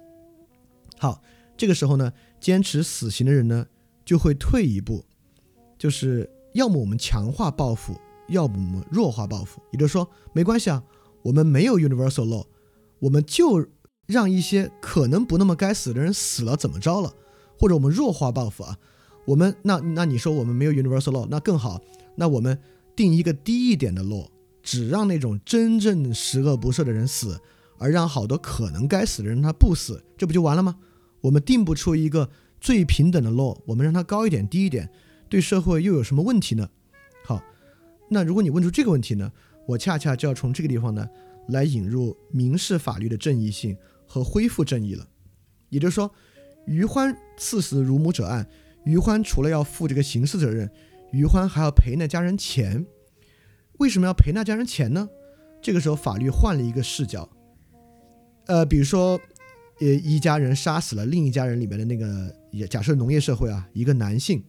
[0.98, 1.22] 好，
[1.56, 3.66] 这个时候呢，坚持死刑的人呢
[4.04, 5.06] 就会退一步，
[5.78, 7.96] 就是要么我们强化报复，
[8.28, 9.62] 要么我们弱化报复。
[9.72, 10.84] 也就是说，没关系啊，
[11.22, 12.48] 我们没有 universal law，
[12.98, 13.68] 我们就
[14.08, 17.14] 让一些可能不那么该死的人死了，怎么着了？
[17.60, 18.78] 或者我们弱化报复啊？
[19.26, 21.80] 我们那那你说我们没有 universal law，那更好，
[22.16, 22.60] 那我们
[22.96, 24.28] 定一个低一点的 law。
[24.64, 27.40] 只让那种真正十恶不赦的人死，
[27.78, 30.76] 而让好多可能该死的人他不死，这不就完了吗？
[31.22, 34.90] 我们定不出一个最平等的 law，我们让它高一点、低一点，
[35.30, 36.70] 对社会又有什么问题呢？
[37.24, 37.42] 好，
[38.10, 39.32] 那如果你问出这个问题呢，
[39.66, 41.08] 我恰恰就要从这个地方呢
[41.48, 43.78] 来引入民事法律的正义性
[44.18, 45.08] 和恢复正义了。
[45.70, 46.12] 也就是说，
[46.66, 48.48] 于欢刺死乳母者案，
[48.84, 50.70] 于欢除了要负这个刑事责任，
[51.12, 52.86] 于欢还要赔那家人钱。
[53.80, 55.08] 为什么要赔那家人钱呢？
[55.62, 57.28] 这个时候法律换了一个视角，
[58.46, 59.20] 呃，比如说，
[59.80, 64.44] 呃，一家人杀死了另一家人里面的那个，也假设农业社会啊，一个男性，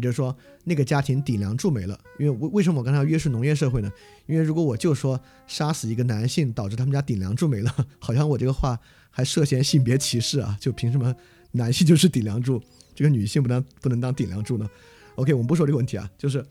[0.00, 0.34] 也就是说
[0.64, 1.98] 那个家庭顶梁柱没了。
[2.18, 3.92] 因为为为什么我刚才要约束农业社会呢？
[4.26, 8.78] 因为如果我就说杀死一个男性导致他们家顶梁柱没了， 好像我这个话
[9.10, 10.56] 还涉嫌性别歧视啊！
[10.58, 11.14] 就凭什么
[11.52, 12.62] 男性就是顶梁柱，
[12.94, 14.68] 这个女性不能不能当顶梁柱呢
[15.16, 16.42] ？OK，我们不说这个问题啊，就是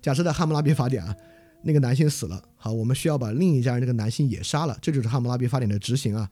[0.00, 1.16] 假设在汉谟拉比法典啊，
[1.62, 6.28] 那个男性死了，好，我们需要把另一家人那个男性也杀了，这就是汉谟拉比法典的执行啊。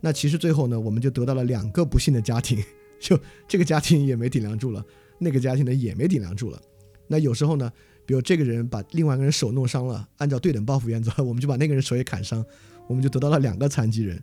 [0.00, 2.62] 那其实最后呢，我们就得到了两个不幸的家庭，
[3.00, 4.84] 就这个家庭也没顶梁柱了，
[5.24, 6.60] 那个家庭呢也没顶梁柱了。
[7.08, 7.72] 那有时候呢，
[8.06, 12.44] 比如这个人把另外一个人手弄伤了，按照对等报复原则，我们就把那个人手也砍伤，
[12.86, 14.22] 我们就得到了两个残疾人。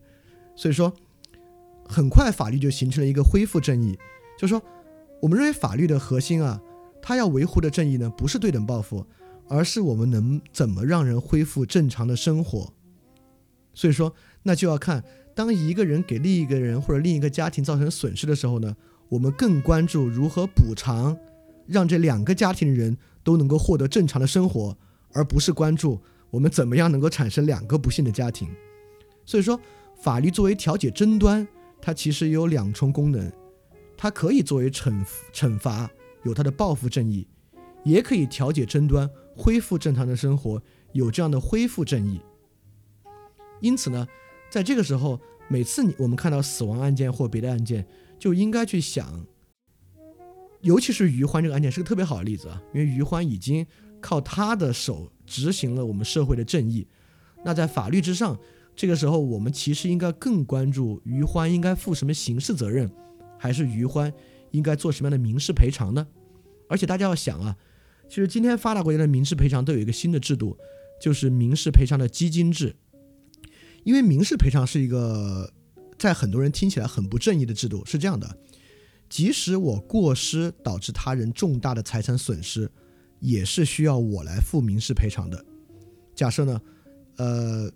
[0.56, 0.94] 所以说，
[1.86, 3.98] 很快法律就形成了一个恢复正义，
[4.38, 4.62] 就是说，
[5.22, 6.62] 我们认为法律的核心啊，
[7.02, 9.06] 它要维护的正义呢，不是对等报复，
[9.48, 12.74] 而是我们能怎么让人恢复正常的生活。
[13.74, 15.04] 所以说，那就要看。
[15.34, 18.76] 当一个人给另一个人或者另一个家庭造成损失的时候呢，
[19.12, 21.18] 我们更关注如何补偿，
[21.68, 24.78] 让这两个家庭的人都能够获得正常的生活，
[25.12, 28.48] 而不是关注我们怎么样能够产生两个不幸的家庭。
[29.26, 29.60] 所以说，
[30.02, 31.46] 法律作为调解争端，
[31.82, 33.30] 它其实有两重功能，
[33.98, 35.92] 它可以作为惩惩罚，
[36.24, 37.28] 有它的报复正义，
[37.84, 42.22] 也可以调解争端，恢复正常的生活，有这样的恢复正义。
[43.60, 44.08] 因此呢。
[44.50, 47.88] 在这个时候，每次你我们看到死亡案件或别的案件，
[48.22, 49.26] 就应该去想，
[50.62, 53.66] 尤其是余欢这个案件是个特别好的例子啊，因为余欢已经
[54.00, 56.88] 靠他的手执行了我们社会的正义。
[57.44, 58.40] 那在法律之上，
[58.76, 62.88] 这个时候我们其实应该更关注余欢应该负什么刑事责任，
[63.40, 64.14] 还是余欢
[64.52, 66.06] 应该做什么样的民事赔偿呢？
[66.70, 67.58] 而且大家要想啊，
[68.08, 70.56] 其实今天发达国家的民事赔偿都有一个新的制度，
[71.02, 72.76] 就是民事赔偿的基金制。
[73.84, 75.52] 因为民事赔偿是一个
[76.02, 78.36] 在很多人听起来很不正义的制度，是这样的：
[79.08, 82.68] 即使我过失导致他人重大的财产损失，
[83.20, 85.46] 也是需要我来付民事赔偿的。
[86.16, 86.60] 假设呢，
[87.18, 87.72] 呃，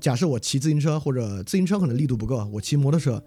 [0.00, 3.22] 假设我骑自行车或者自行车可能力度不够，我骑摩托车，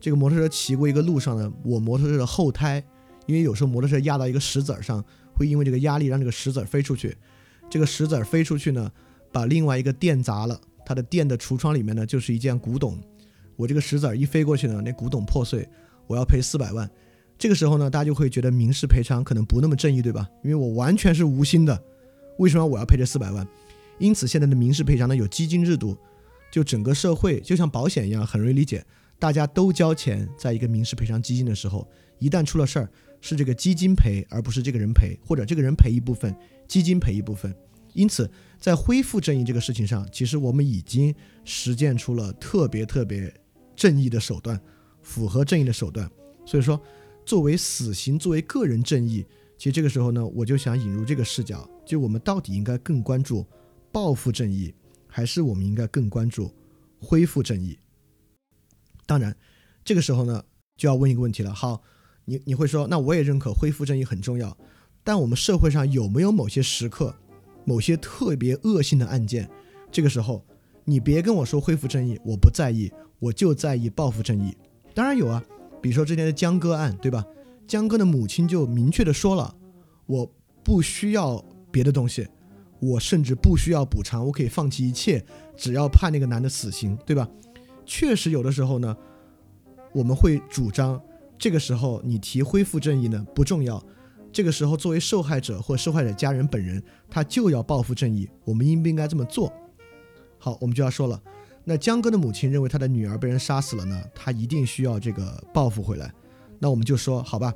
[0.00, 2.82] 这个摩托车骑过一个路上呢，我摩托车的后胎，
[3.26, 7.14] 因为有时候摩托车压到一个石子儿上，会因为这个压力让这个石子儿飞出去，
[7.68, 8.90] 这个石子儿飞出去呢，
[9.30, 10.58] 把另外一个电砸了。
[10.86, 12.98] 它的店的橱窗里面呢，就是一件古董。
[13.60, 15.68] 我这个石子儿一飞过去呢，那古董破碎，
[16.06, 16.90] 我要赔四百万。
[17.36, 20.26] 这个时候呢，大家就会觉得民事赔偿可能不那么正义，对吧？
[20.42, 21.78] 因为我完全是无心的，
[22.38, 23.46] 为什么我要赔这四百万？
[23.98, 25.94] 因此，现在的民事赔偿呢有基金制度，
[26.50, 28.82] 就整个社会就像保险一样，很容易理解。
[29.18, 31.86] 大家都交钱，在一个民事赔偿基金的时候，
[32.18, 32.88] 一旦出了事儿，
[33.20, 36.34] 是这个基金赔，而不是这个人赔，或者这个人赔一部分，
[36.66, 37.54] 基金赔一部分。
[37.92, 38.30] 因此。
[38.60, 41.14] 在恢复正义这个事情上，其实我们已经
[41.46, 43.32] 实践出了特别特别
[43.80, 44.60] 正义的手段，
[45.00, 46.06] 符合正义的手段。
[46.44, 46.78] 所以说，
[47.24, 49.24] 作为死刑，作为个人正义，
[49.56, 53.46] 其实这个时候呢，我就想引入这个视角：就我们到底应该更关注
[53.90, 54.74] 报复正义，
[55.06, 56.52] 还是我们应该更关注
[57.00, 57.78] 恢复正义？
[59.06, 59.34] 当然，
[59.82, 60.44] 这个时候呢，
[60.76, 61.54] 就要问一个问题了。
[61.54, 61.82] 好，
[62.26, 64.54] 你你会说，那我也认可恢复正义很重要，
[65.02, 67.16] 但我们社会上有没有某些时刻？
[67.64, 69.48] 某些特别恶性的案件，
[69.90, 70.44] 这个时候
[70.84, 74.56] 你别跟我说恢复正义，我不在意，我就在意报复正义。
[74.94, 75.42] 当然有啊，
[75.80, 77.24] 比如说之前的江歌案，对吧？
[77.66, 79.54] 江歌的母亲就明确的说了，
[80.06, 80.30] 我
[80.64, 82.26] 不需要别的东西，
[82.80, 85.24] 我甚至不需要补偿，我可以放弃一切，
[85.56, 87.28] 只要判那个男的死刑，对吧？
[87.86, 88.96] 确实有的时候呢，
[89.92, 91.00] 我们会主张，
[91.38, 93.82] 这个时候你提恢复正义呢不重要。
[94.32, 98.28] 这个时候，作为受害者或受害者家人本人，他就要报复正义。
[98.44, 99.52] 我们应不应该这么做？
[100.40, 101.22] 好，我们就要说了。
[101.62, 106.12] 那江哥的母亲认为他的女儿被人杀死了呢，他一定需要这个报复回来。
[106.58, 107.54] 那我们就说，好吧，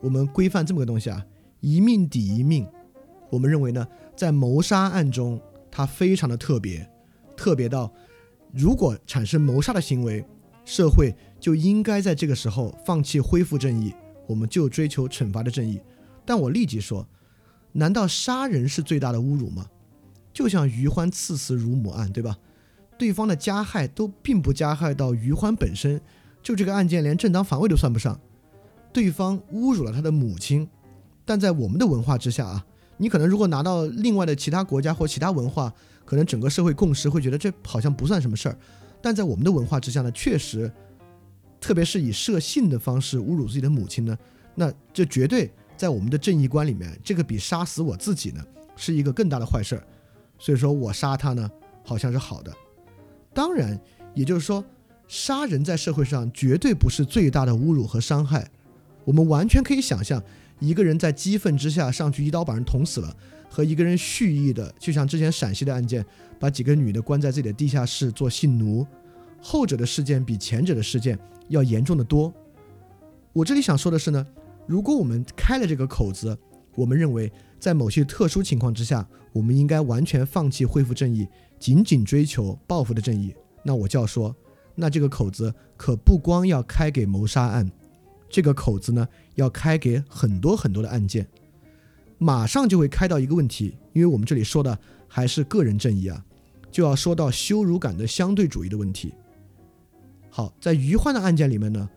[0.00, 1.24] 我们规范这么个东西啊，
[1.60, 2.66] 一命抵一命。
[3.30, 6.88] 我们认为呢，在谋杀案中，它非常的特别，
[7.34, 7.92] 特别到
[8.52, 10.24] 如果产生谋杀的行为，
[10.64, 13.94] 社会就应该在这个时候放弃恢复正义，
[14.26, 15.80] 我们就追求惩罚的正义。
[16.26, 17.06] 但我立即说，
[17.72, 19.66] 难道杀人是最大的侮辱吗？
[20.38, 22.38] 就像余欢刺死乳母案，对吧？
[22.96, 26.00] 对方的加害都并不加害到余欢本身，
[26.44, 28.20] 就这个案件连正当防卫都算不上，
[28.92, 30.68] 对方侮辱了他的母亲。
[31.24, 32.64] 但在我们的文化之下啊，
[32.98, 35.74] 你可能如果拿到另外的其他国家或其他文化，
[36.04, 38.56] 可能整个社会共识会觉得这好像不算什么事儿。
[39.02, 40.70] 但在我们的文化之下呢，确实，
[41.60, 44.16] 特别是以涉性的方式侮辱自己的母亲呢，
[44.54, 45.50] 那这绝对。
[45.76, 48.44] 在我们的正义观里面，这个比杀死我自己呢，
[48.76, 49.82] 是一个更大的坏事儿。
[50.38, 51.50] 所以说我杀他呢，
[51.84, 52.52] 好像是好的。
[53.34, 53.78] 当然，
[54.14, 54.64] 也就是说，
[55.06, 58.50] 杀人在社会上绝对不是最大的侮辱和伤害。
[59.04, 60.22] 我们完全可以想象，
[60.60, 63.16] 一个人在激愤之下上去一刀把人捅死了，
[63.48, 66.04] 和一个人蓄意的，就像之前陕西的案件，
[66.38, 68.86] 把几个女的关在自己的地下室做性奴，
[69.40, 72.32] 后者的事件比前者的事件要严重的多。
[73.32, 74.26] 我这里想说的是呢。
[74.66, 76.36] 如果我们开了这个口子，
[76.74, 81.26] 我们认为在某些特殊情况之下，我们应该完全放弃恢复正义，
[81.58, 83.34] 仅仅追求报复的正义。
[83.62, 84.34] 那我就要说，
[84.74, 87.70] 那这个口子可不光要开给谋杀案，
[88.28, 91.26] 这个口子呢要开给很多很多的案件。
[92.16, 96.24] 马上就会开到一个问题，因为我们这里说的还是个人正义啊，
[96.70, 99.12] 就要说到羞辱感的相对主义的问题。
[100.30, 101.88] 好，在于欢的案件里面呢，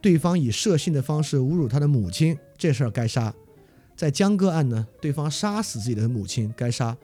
[0.00, 3.32] 对方以射性的方式侮辱他的母亲，这事儿该杀；
[3.98, 6.96] 在江歌案呢，对方杀死自己的母亲，该杀。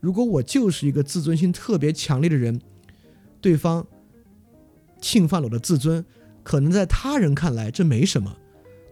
[0.00, 2.60] 如果我就是一个自尊心特别强烈的人，
[3.40, 3.86] 对方
[5.00, 6.04] 侵犯了我的自尊，
[6.42, 8.36] 可能在他人看来这没什么，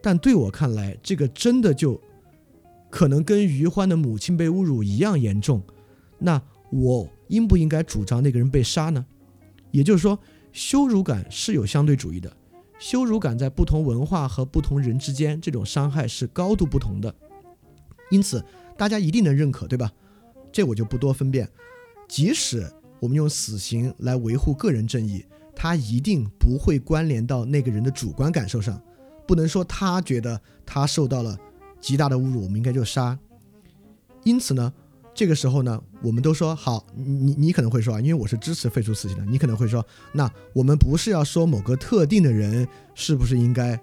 [0.00, 2.00] 但对我看来，这个真的就。
[2.88, 5.62] 可能跟于欢的母亲被侮辱一样严重，
[6.18, 9.04] 那我应不应该主张那个人被杀呢？
[9.70, 10.16] 也就是说，
[10.52, 12.30] 羞辱感是有相对主义的，
[12.78, 17.12] 羞辱感在不同文化和不同人之间，这种伤害是高度不同的。
[18.12, 18.44] 因此，
[18.76, 19.90] 大家一定能认可，对吧？
[20.52, 21.48] 这我就不多分辨。
[22.06, 22.70] 即使
[23.00, 25.24] 我们用死刑来维护个人正义，
[25.56, 28.80] 它一定不会关联到那个人的主观感受上，
[29.26, 31.36] 不能说他觉得他受到了。
[31.80, 33.18] 极大的侮辱，我们应该就杀。
[34.22, 34.72] 因此呢，
[35.12, 43.76] 这个时候呢，我们都说好，你你可能会说啊，因为我是支持废除死刑的，你可能会说，那我们不是要说某个特定的人是不是应该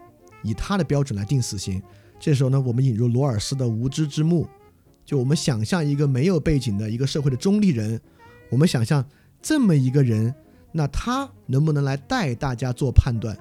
[0.44, 1.84] 以他的标准来定死刑？
[2.20, 4.46] 这时候呢，我们引入罗尔斯的无知之幕，
[5.06, 8.00] 就我们想象一个没有背景的一个社会的中立人，
[8.50, 9.04] 我们想象
[9.42, 10.34] 这么一个人，
[10.74, 13.38] 那他能不能来带大家做判断？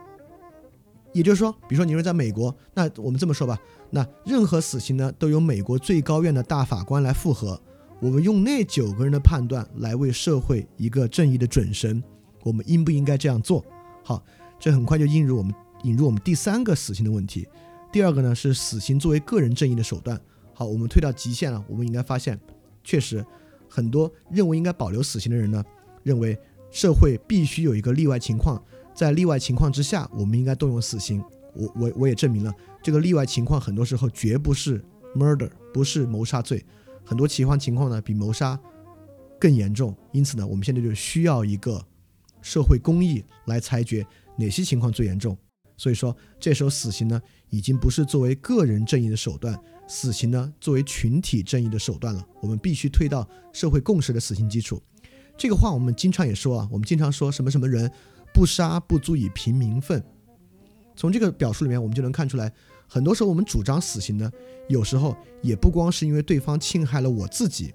[1.12, 3.59] 也就是说，比如说你说在美国，那我们这么说吧，
[3.91, 7.61] 那任何死刑呢都由美国最高院的大法官来复核，
[8.01, 12.01] 我们用那九个人的判断来为社会一个正义的准绳，
[12.45, 13.64] 我们应不应该这样做？
[14.05, 14.23] 好，
[14.61, 17.49] 这很快就引入我们引入我们第三个死刑的问题。
[17.90, 20.20] 第二个呢是死刑作为个人正义的手段。
[20.53, 22.38] 好，我们推到极限了，我们应该发现，
[22.83, 23.24] 确实
[23.68, 25.64] 很多认为应该保留死刑的人呢，
[26.03, 26.38] 认为
[26.70, 28.62] 社会必须有一个例外情况。
[28.94, 31.22] 在例外情况之下，我们应该动用死刑。
[31.55, 36.64] 我我我也证明了，这个例外情况很多时候绝不是 murder，不是谋杀罪。
[37.05, 38.59] 很多奇幻情况呢比谋杀
[39.40, 39.96] 更严重。
[40.12, 41.83] 因此呢，我们现在就需要一个
[42.42, 45.37] 社会公义来裁决哪些情况最严重。
[45.79, 52.23] 所以说，这时候死刑呢已经不是作为个人正义的手段，死刑呢作为群体正义的手段了。
[52.43, 54.83] 我们必须推到社会共识的死刑基础。
[55.38, 57.91] 这个话我们经常也说啊，我们经常说什么什么人。
[58.31, 60.01] 不杀不足以平民愤。
[60.95, 62.53] 从这个表述里面，我们就能看出来，
[62.87, 64.31] 很多时候我们主张死刑呢，
[64.69, 67.73] 有时候也不光是因为对方侵害了我自己，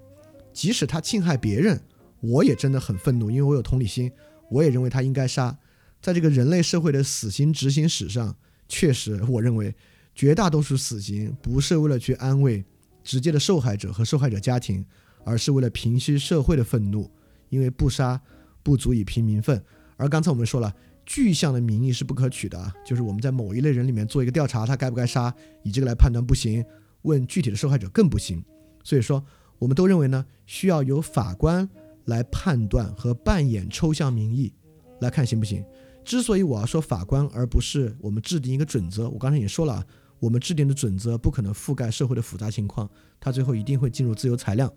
[0.54, 1.82] 即使他侵害别人，
[2.20, 4.10] 我也真的很愤怒，因为我有同理心，
[4.48, 5.58] 我也认为他应该杀。
[6.04, 8.36] 在这个人类社会的死刑执行史上，
[8.68, 9.74] 确实，我认为
[10.14, 12.62] 绝大多数死刑不是为了去安慰
[13.02, 14.84] 直接的受害者和受害者家庭，
[15.24, 17.10] 而是为了平息社会的愤怒，
[17.48, 18.20] 因为不杀
[18.62, 19.58] 不足以平民愤。
[19.96, 20.70] 而刚才我们说了，
[21.06, 26.62] 具象的民意是不可取的，就是我们在某一类人里面做一个调查，他该不该杀，以这个来判断不行，
[27.00, 28.44] 问具体的受害者更不行。
[28.82, 29.24] 所以说，
[29.58, 31.66] 我们都认为呢，需要由法官
[32.04, 34.52] 来判断和扮演抽象民意，
[35.00, 35.64] 来看行不行。
[36.04, 39.84] 之所以我要说法官，而不是我们制定一个准则，我刚才也说了，
[40.20, 42.88] 我们制定的准则不可能覆盖社会的复杂情况，
[43.18, 44.72] 它最后一定会进入自由裁量。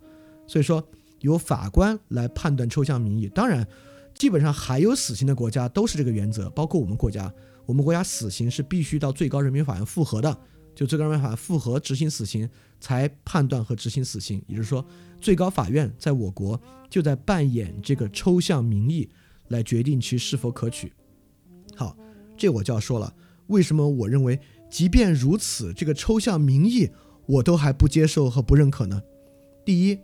[0.48, 0.84] 所以说，
[1.20, 3.68] 由法官来判断抽象民意，当然。
[4.18, 7.32] 基本上还有死刑的国家都是这个原则，包括我们国家。
[7.68, 10.36] 我们国家死刑是必须到最高人民法院复核的，
[10.74, 14.44] 就最高人民法院复核执行死刑才判断和执行死刑。
[14.48, 14.84] 也就是说，
[15.22, 16.60] 最高法院在我国
[16.90, 19.08] 就在扮演这个抽象民意
[19.50, 20.92] 来决定其是否可取。
[21.78, 21.96] 好，
[22.36, 23.14] 这我就要说了，
[23.48, 24.38] 为什么我认为
[24.70, 26.90] 即便如此，这个抽象民意
[27.26, 29.02] 我都还不接受和不认可呢？
[29.64, 30.00] 第一，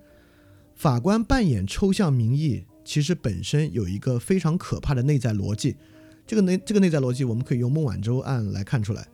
[0.75, 2.63] 法官扮演抽象民意。
[2.85, 5.77] 其实本身有一个非常可怕的内在逻辑，
[6.27, 9.07] 这个内这个内在逻辑，我们可以用孟晚舟案来看出来。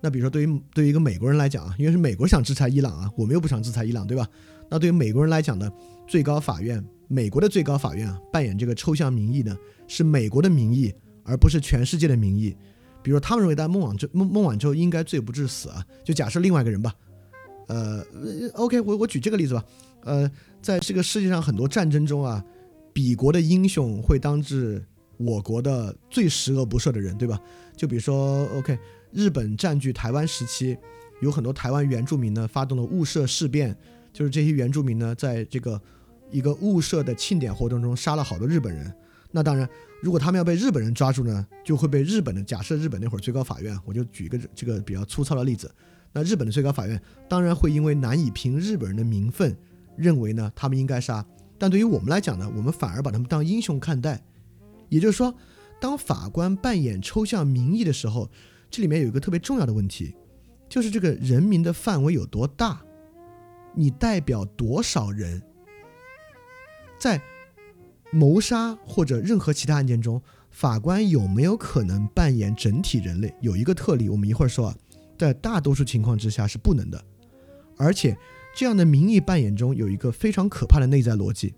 [0.00, 4.26] 那比如说，对于对于一个美国人来讲啊，因为是美国想制裁伊朗啊，我们又不想制裁伊朗，对吧？
[4.70, 5.70] 那对于美国人来讲呢，
[6.08, 9.54] 最高法院，美国的最高法院啊，扮演这个抽象民意呢，
[9.86, 10.90] 是美国的民意，
[11.30, 12.56] 而不是全世界的民意。
[13.02, 15.86] 比如他们认为，但孟晚舟孟孟晚舟应该罪不至死啊。
[16.04, 16.94] 就假设另外一个人吧，
[17.68, 18.04] 呃
[18.54, 19.64] ，OK，我我举这个例子吧，
[20.02, 22.44] 呃，在这个世界上很多战争中啊。
[22.92, 24.84] 彼国的英雄会当至
[25.16, 27.40] 我国的最十恶不赦的人，对吧？
[27.76, 28.76] 就比如说，OK，
[29.12, 30.76] 日本占据台湾时期，
[31.22, 33.74] 有很多台湾原住民呢发动了雾社事变，
[34.12, 35.80] 就是这些原住民呢在这个
[36.32, 38.92] 一个雾社的庆典活动中杀了好多日本人。
[39.30, 39.68] 那当然，
[40.02, 45.72] 如果他们要被日本人抓住呢，就会被日本的假设日本那会儿最高法院，我就举一个这个比较粗糙的例子，
[46.12, 49.56] 那日本的最高法院当然会因为难以凭日本人的名分，
[49.96, 51.24] 认为呢他们应该杀。
[51.58, 54.20] 但对于我们来讲呢，我们反而把他们当英雄看待。
[54.88, 55.32] 也就是说，
[55.80, 58.28] 当法官扮演抽象民意的时候，
[58.68, 60.14] 这里面有一个特别重要的问题，
[60.68, 62.82] 就是这个人民的范围有多大，
[63.74, 65.40] 你代表多少人？
[66.98, 67.20] 在
[68.10, 73.34] 谋杀或者任何其他案件中，法官有没有可能扮演整体人类？
[73.40, 74.76] 有一个特例，我们一会儿说啊。
[75.18, 77.04] 在大多数情况之下是不能的，
[77.76, 78.16] 而且
[78.56, 81.52] 这样的民意扮演中有一个非常可怕的内在逻辑，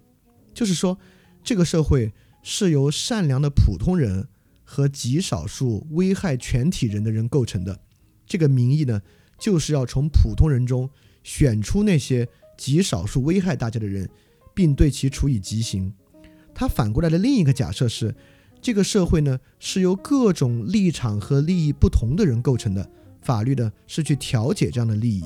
[0.53, 0.99] 就是说
[1.45, 4.27] 这个社会是由善良的普通人
[4.65, 7.79] 和极少数危害全体人的人构成的。
[8.27, 9.01] 这个民意呢，
[9.39, 10.91] 就是要从普通人中
[11.23, 12.27] 选出那些
[12.59, 14.11] 极少数危害大家的人，
[14.53, 15.95] 并对其处以极刑。
[16.55, 18.15] 他反过来的另一个假设是，
[18.61, 22.89] 这个社会呢是由各种立场和利益不同的人构成的。
[23.21, 25.25] 法律呢是去调解这样的利益。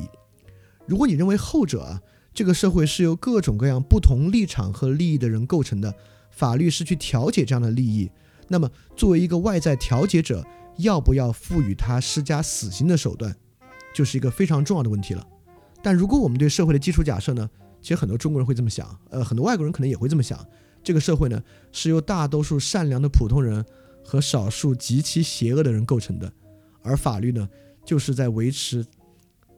[0.86, 2.00] 如果你认为后者啊，
[2.34, 5.94] 这个社会是由各种各样不同立场和利益的人构成的，
[6.30, 8.10] 法律是去调解这样的利益，
[8.48, 10.46] 那么作为一个外在调解者，
[10.76, 13.34] 要不要赋予他施加死刑的手段，
[13.94, 15.26] 就是一个非常重要的问题了。
[15.82, 17.48] 但如果我们对社会的基础假设呢，
[17.80, 20.38] 其实很多中国人会这么想，呃，很多外国人可能也会这么想，
[20.87, 23.64] 这个社会呢是由大多数善良的普通人
[24.05, 26.32] 和少数极其邪恶的人构成的，
[26.80, 27.49] 而法律呢？
[27.84, 28.87] 就是在维持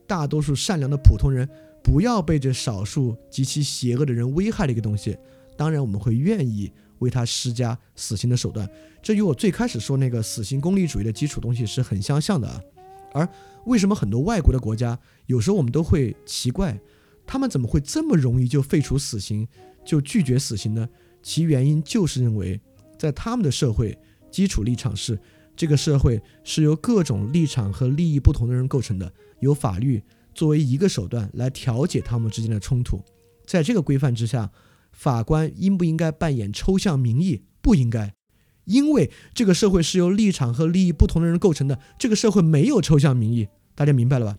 [0.06, 1.46] 大多数善良的普通人
[1.84, 5.18] 不要被这少数极其邪恶的人危害的一个东西。
[5.54, 8.66] 当然，我们会愿意为他施加死刑的手段。
[9.02, 12.58] 这与我最开始说那个死刑功利主义的基础东西是很相像的啊。
[13.12, 13.28] 而
[13.66, 16.80] 为什么很多外国的国家有时候我们都会奇怪，
[17.26, 19.46] 他们怎么会这么容易就废除死刑，
[19.84, 20.88] 就拒绝死刑呢？
[21.28, 22.58] 其原因就是认为
[22.98, 23.94] 在他们的社会
[24.30, 25.20] 基础立场是。
[25.54, 30.02] 这个社会是由各种立场和利益不同的人构成的，由法律
[30.32, 33.02] 作为一个手段来调解他们之间的冲突。
[33.44, 34.50] 在这个规范之下，
[34.92, 37.42] 法官应不应该扮演抽象民意？
[37.60, 38.14] 不应该，
[38.64, 41.78] 因为这个社会是由立场和利益不同的人构成的。
[41.98, 44.38] 这个社会没有抽象民意，大家明白了吧？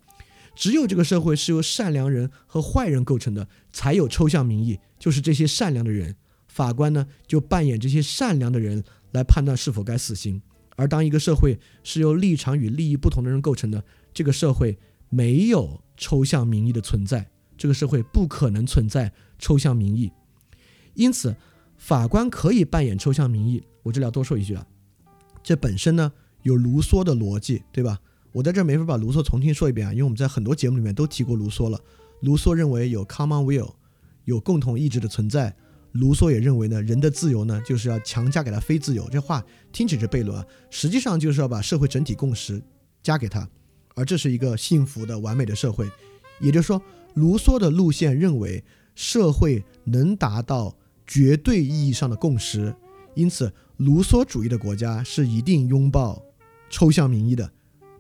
[0.56, 4.80] 只有这个社会是由善良人和坏人构成的，才有抽象民意。
[4.98, 6.16] 就是这些善良的人，
[6.60, 8.84] 法官呢就扮演这些善良的人
[9.14, 10.42] 来判断是否该死刑。
[10.76, 13.82] 而当一个社会是由立场与利益不同的人构成的，
[14.14, 20.12] 这个社会没有抽象民意的存在，这个社会不可能存在抽象民意。
[20.96, 21.34] 因此，
[21.78, 23.64] 法官可以扮演抽象民意。
[23.84, 24.68] 我这里要多说一句啊，
[25.42, 26.12] 这本身呢
[26.44, 28.02] 有卢梭的逻辑，对吧？
[28.34, 31.80] 我在这儿没法把卢梭重新说一遍啊，因为我们在很多节目里面都提过卢梭了。
[32.20, 33.76] 卢梭认为有 common will，
[34.26, 35.56] 有共同意志的存在。
[35.94, 39.10] 卢梭也认为呢，人的自由呢，就是要强加给他非自由。
[39.10, 42.62] 这话听起来是悖论啊，实际上就是要把社会整体共识
[43.02, 43.48] 加给他，
[43.96, 45.90] 而这是一个幸福的完美的社会。
[46.40, 46.82] 也就是说，
[47.16, 48.64] 卢梭的路线认为
[48.94, 50.76] 社会能达到
[51.08, 52.74] 绝对意义上的共识，
[53.16, 56.22] 因此卢梭主义的国家是一定拥抱
[56.70, 57.52] 抽象民意的，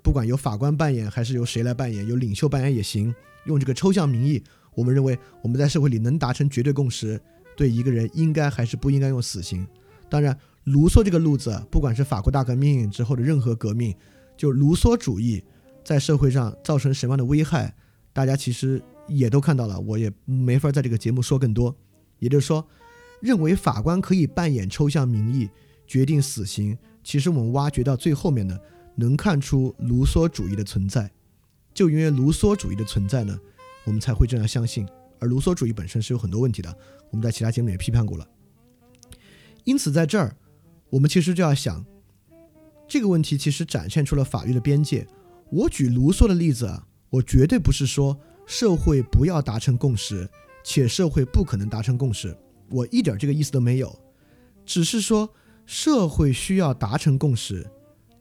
[0.03, 3.13] 不管由法官扮演还是由谁来扮演，由领袖扮演也行。
[3.45, 4.43] 用这个抽象民意，
[4.75, 7.19] 我们认为我们在社会里能达成绝对共识。
[7.59, 9.67] 对一个人应该还是不应该用死刑？
[10.09, 13.93] 当然，卢梭这个路子，不管是法国大革命之后的任何革命，
[14.37, 15.43] 就卢梭主义
[15.83, 17.75] 在社会上造成什么样的危害，
[18.13, 19.77] 大家其实也都看到了。
[19.77, 21.75] 我也没法在这个节目说更多。
[22.19, 22.65] 也就是说，
[23.19, 25.49] 认为法官可以扮演抽象民意
[25.85, 28.57] 决定死刑，其实我们挖掘到最后面呢，
[28.95, 31.11] 能看出卢梭主义的存在。
[31.73, 33.37] 就因为卢梭主义的存在呢，
[33.83, 34.87] 我们才会这样相信。
[35.19, 36.75] 而卢梭主义本身是有很多问题的，
[37.11, 38.27] 我们在其他节目也批判过了。
[39.65, 40.35] 因此，在这儿，
[40.89, 41.85] 我们其实就要想，
[42.87, 45.05] 这个问题其实展现出了法律的边界。
[45.51, 50.27] 我举卢梭的例子啊，我绝对不是说社会不要达成共识，
[50.63, 52.35] 且社会不可能达成共识，
[52.69, 53.99] 我一点这个意思都没有。
[54.65, 55.29] 只是说
[55.65, 57.69] 社会需要达成共识，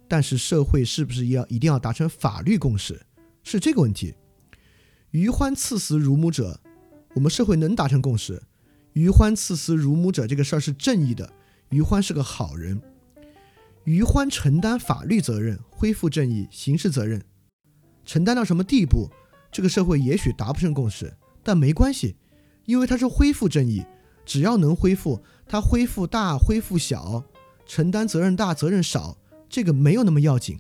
[0.09, 3.01] 但是社会是不是要一定要达成法律共识，
[3.42, 4.14] 是这个问题。
[5.12, 6.61] 余欢赐死乳母者。
[7.19, 8.41] 我们社会能达成共识，
[8.93, 11.29] 于欢赐死乳母者这个事儿是正义的，
[11.71, 12.81] 于欢是个好人，
[13.83, 17.21] 于欢承担法律责任，恢复正义，刑事责任，
[18.05, 19.11] 承担到什么地步，
[19.51, 21.12] 这个社会也许达不成共识，
[21.43, 22.14] 但没关系，
[22.66, 23.85] 因为他是恢复正义，
[24.25, 27.25] 只要能恢复，他恢复大恢复小，
[27.66, 30.57] 承担责任大责任少，这个没有那么要紧。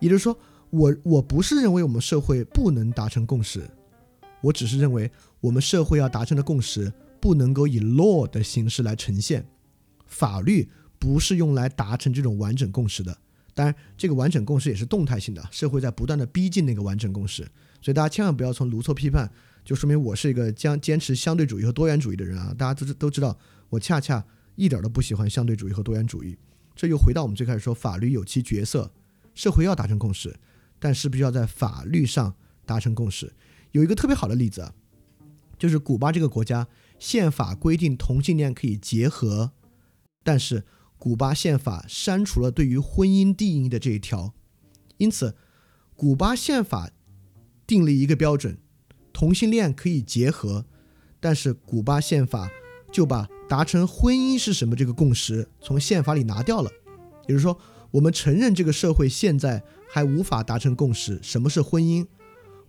[0.00, 0.36] 也就是说，
[0.70, 3.70] 我我不是认为我们社会不能达成共识。
[4.42, 5.10] 我只是认为，
[5.40, 9.46] 我们社会要达成的共识不能够以 law 的形式来呈现，
[10.06, 10.68] 法律
[10.98, 13.16] 不是用来达成这种完整共识的。
[13.52, 17.42] 当然，这个完整共识也是动态性的，社会在不断的逼近那个完整共识，
[17.82, 19.30] 所以大家千万不要从卢梭批判，
[19.64, 22.54] 就说明我是一个将坚持相对主义和多元主义的人啊！
[22.56, 23.36] 大家都知都知道，
[23.68, 24.24] 我恰恰
[24.54, 26.38] 一点都不喜欢相对主义和多元主义。
[26.74, 28.90] 这又回到我们最开始说，法律有其角色，
[29.34, 30.34] 社会要达成共识，
[30.78, 32.34] 但是必须要在法律上
[32.64, 33.30] 达成共识。
[33.72, 34.74] 有一个特别好的例子啊，
[35.58, 36.68] 就是古巴这个国家
[36.98, 39.52] 宪法规定同性恋可以结合，
[40.22, 40.64] 但是。
[41.02, 44.34] 古巴宪法删除了对于婚姻定义的这一条，
[44.98, 45.34] 因此，
[45.96, 46.90] 古巴宪法
[47.66, 48.58] 定了一个标准，
[49.10, 50.66] 同性恋可以结合，
[51.18, 52.50] 但是古巴宪法
[52.92, 56.70] 就把达成婚姻是什么这个共识从宪法里拿掉了。
[57.22, 57.58] 也就是说，
[57.92, 62.06] 我们承认这个社会现在还无法达成共识，什么是婚姻？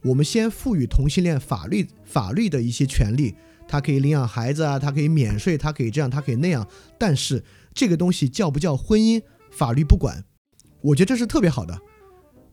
[0.03, 3.35] 我们先赋予同性恋法律法律的一些权利，
[3.67, 7.43] 他可以领养孩子啊，他可以免税，他可以这样，他可以那样，但是。
[7.73, 10.25] 这个东西叫不叫婚姻，法律不管，
[10.81, 11.79] 我觉得这是特别好的。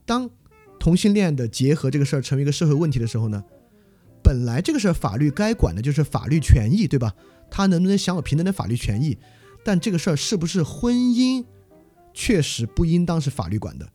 [0.07, 0.31] 当
[0.79, 3.43] 同性恋的结合这个事儿成为一个社会问题的时候呢，
[4.23, 7.13] 本来这个事儿法律该管的就是法律权益，对吧？
[7.51, 9.19] 他能不能享有平等的法律权益？
[9.65, 11.45] 但这个事儿是不是婚姻，
[12.15, 13.91] 确实不应当是法律管的，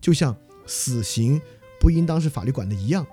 [0.00, 0.36] 就像
[0.66, 1.40] 死刑
[1.86, 3.06] 不应当是法律管的一样。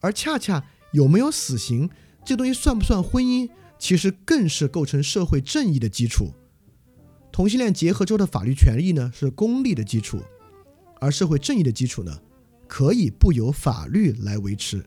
[0.00, 1.88] 而恰恰有没有死刑
[2.22, 3.48] 这东西算不算婚姻，
[3.78, 6.34] 其实更是构成社会正义的基础。
[7.32, 10.20] 同性恋结合之后的法律权益呢，是公利的基础，
[11.00, 12.20] 而社会正义的基础呢，
[12.68, 14.84] 可以不由法律来维持，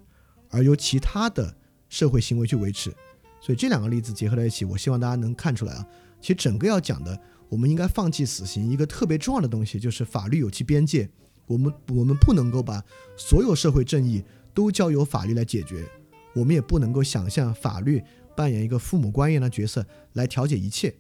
[0.52, 1.58] 而由其他的
[1.90, 2.94] 社会行为去维持。
[3.42, 5.84] 所以这两个例子结合在一起，我希望大家能看出来啊，
[6.22, 11.10] 其实整个要讲的，我们应该放弃死刑一个特别重要的东西，就是法律有其边界，
[11.48, 12.84] 我们我们不能够把
[13.18, 14.24] 所有社会正义
[14.54, 15.90] 都交由法律来解决，
[16.36, 18.04] 我们也不能够想象法律
[18.36, 20.94] 扮演一个父母官一样的角色来调解一切。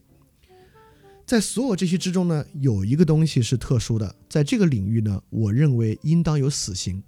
[1.25, 7.03] 在所有这些之中呢，有一个东西是特殊的，在这个领域呢，我认为应当有死刑。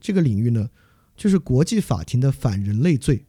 [0.00, 0.70] 这个领域呢，
[1.14, 3.26] 就是国际法庭的反人类罪。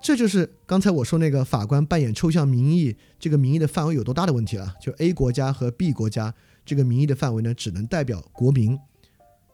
[0.00, 4.76] 这就是刚才我说那个法官扮演抽象民意，这个民意的范围有多大的问题了。
[4.80, 6.32] 就 A 国家和 B 国家
[6.64, 8.78] 这个民意的范围呢，只能代表国民，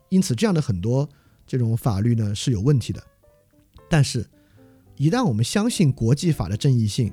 [0.08, 1.08] 因此这样的很多
[1.46, 3.02] 这种法律呢是有问题的。
[3.88, 4.24] 但是，
[4.96, 7.12] 一旦我们相信国际法的正义性，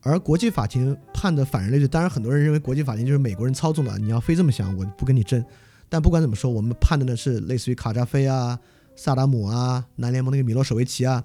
[0.00, 3.96] 而国际法庭判的反人类罪，当然很多人认为国际法庭就是美国人操纵的。
[3.98, 5.44] 你要非这么想，我不跟你争。
[5.88, 8.58] 但不管怎么说，我们判的呢是类似于卡扎菲啊、
[8.96, 11.24] 萨达姆啊、南联盟那个米洛舍维奇啊，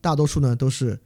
[0.00, 1.00] 大多数呢都是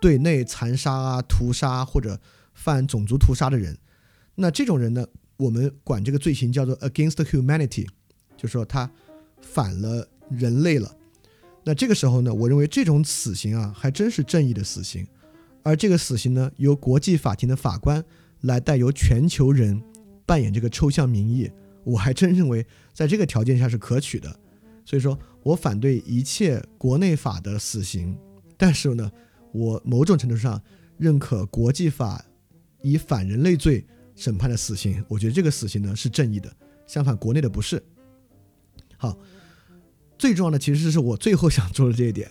[0.00, 2.18] 对内残杀啊、屠杀或者
[2.54, 3.76] 犯种族屠杀的人。
[4.36, 5.06] 那这种人呢，
[5.36, 7.86] 我们管这个罪行叫做 against humanity，
[8.36, 8.90] 就说他
[9.40, 10.96] 反了人类了。
[11.64, 15.06] 那这个时候呢，我认为这种死刑啊，还真是正义的死刑。
[15.62, 18.04] 而这个死刑呢，由国际法庭的法官
[18.42, 19.82] 来代由全球人
[20.26, 21.50] 扮演这个抽象民意，
[21.84, 24.28] 我还真认为在这个条件下是可取的。
[24.84, 28.14] 所以说我反对一切国内法的死刑，
[28.58, 29.10] 但是呢，
[29.52, 30.62] 我某种程度上
[30.98, 32.22] 认可国际法
[32.82, 35.04] 以反人类罪审判的死刑。
[35.08, 36.54] 我觉得这个死刑呢是正义的，
[36.86, 37.82] 相反国内的不是。
[38.96, 39.18] 好，
[40.18, 42.30] 最重要的其实是我最后想做的这一点，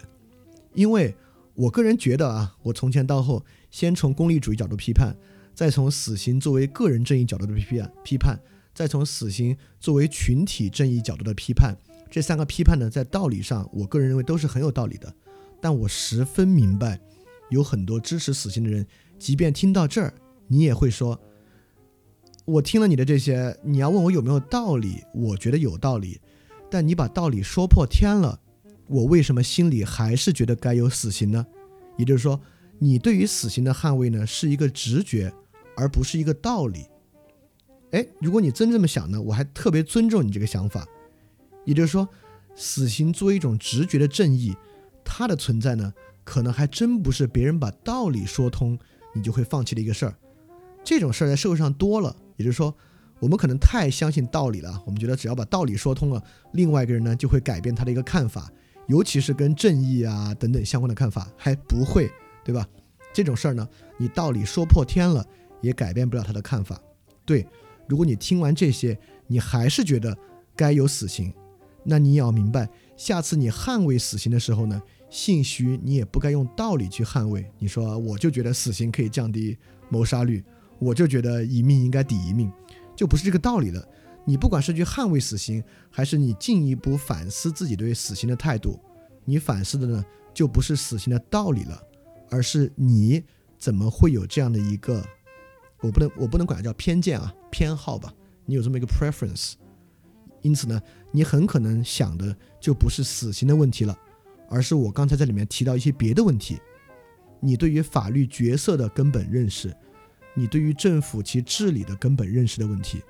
[0.73, 1.15] 因为。
[1.55, 5.15] 我个人觉得啊，我从前到后，先从功利主义角度批判，
[5.53, 8.39] 再从死刑作为个人正义角度的批判批判，
[8.73, 11.77] 再从死刑作为群体正义角度的批判，
[12.09, 15.13] 这三个批判呢，在道理上，我个人认为都是很有道理的。
[15.61, 16.99] 但我十分明白，
[17.51, 18.83] 有很多支持死刑的人，
[19.19, 20.11] 即便听到这儿，
[20.47, 21.21] 你也会说，
[22.45, 26.19] 我听了你的这些，你要问我有没有道理，我觉得有道理，
[26.69, 28.39] 但你把道理说破天了。
[28.87, 31.45] 我为什么心里还是觉得该有死刑呢？
[31.97, 32.39] 也就是说，
[32.79, 35.33] 你对于死刑的捍卫呢，是一个直觉，
[35.77, 36.85] 而不是一个道理。
[37.91, 40.85] 哎，如果你真这么想呢，我还特别尊重你这个想法。
[41.63, 42.07] 也就是说，
[42.55, 44.53] 死刑作为一种直觉的正义，
[45.05, 45.93] 它的存在呢，
[46.25, 48.77] 可能还真不是别人把道理说通，
[49.13, 50.15] 你就会放弃的一个事儿。
[50.83, 52.73] 这种事儿在社会上多了，也就是说。
[53.19, 56.21] 我们可能太相信道理了，我们觉得只要把道理说通了，
[56.51, 58.51] 另外一个人呢就会改变他的一个看法，
[58.87, 62.11] 尤其是跟正义啊等等相关的看法，还不会，
[62.43, 62.67] 对吧？
[63.13, 63.65] 这种事儿呢，
[63.97, 65.25] 你道理说破天了，
[65.61, 66.77] 也改变不了他的看法。
[67.23, 67.47] 对，
[67.87, 70.17] 如果你听完这些，你还是觉得
[70.53, 71.33] 该有死刑，
[71.85, 72.67] 那你也要明白，
[72.97, 77.49] 下次你捍卫死刑的时候呢，兴许你也不该用道理去捍卫。
[77.57, 79.57] 你说我就觉得死刑可以降低
[79.87, 80.43] 谋杀率，
[80.83, 82.51] 我就觉得一命应该抵一命。
[82.95, 83.87] 就不是这个道理了。
[84.25, 88.79] 你不管是去捍卫死刑，还是你进一步反思自己对死刑的态度，
[89.25, 91.81] 你反思的呢，就不是死刑的道理了，
[92.29, 93.21] 而是你
[93.57, 95.03] 怎么会有这样的一个，
[95.81, 98.13] 我不能我不能管它叫偏见啊，偏好吧，
[98.45, 99.53] 你有这么一个 preference。
[100.41, 100.81] 因此呢，
[101.11, 103.97] 你很可能想的就不是死刑的问题了，
[104.49, 106.59] 而是我刚才在里面提到一些别的问题。
[107.41, 109.75] 你对于法律角色的根本认识，
[110.35, 113.01] 你对于政府其治理的根本认识的问题，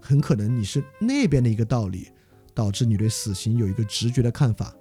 [0.00, 2.08] 很可能你是那边的一个道理，
[2.54, 4.74] 导致你对死刑有一个直觉的看法。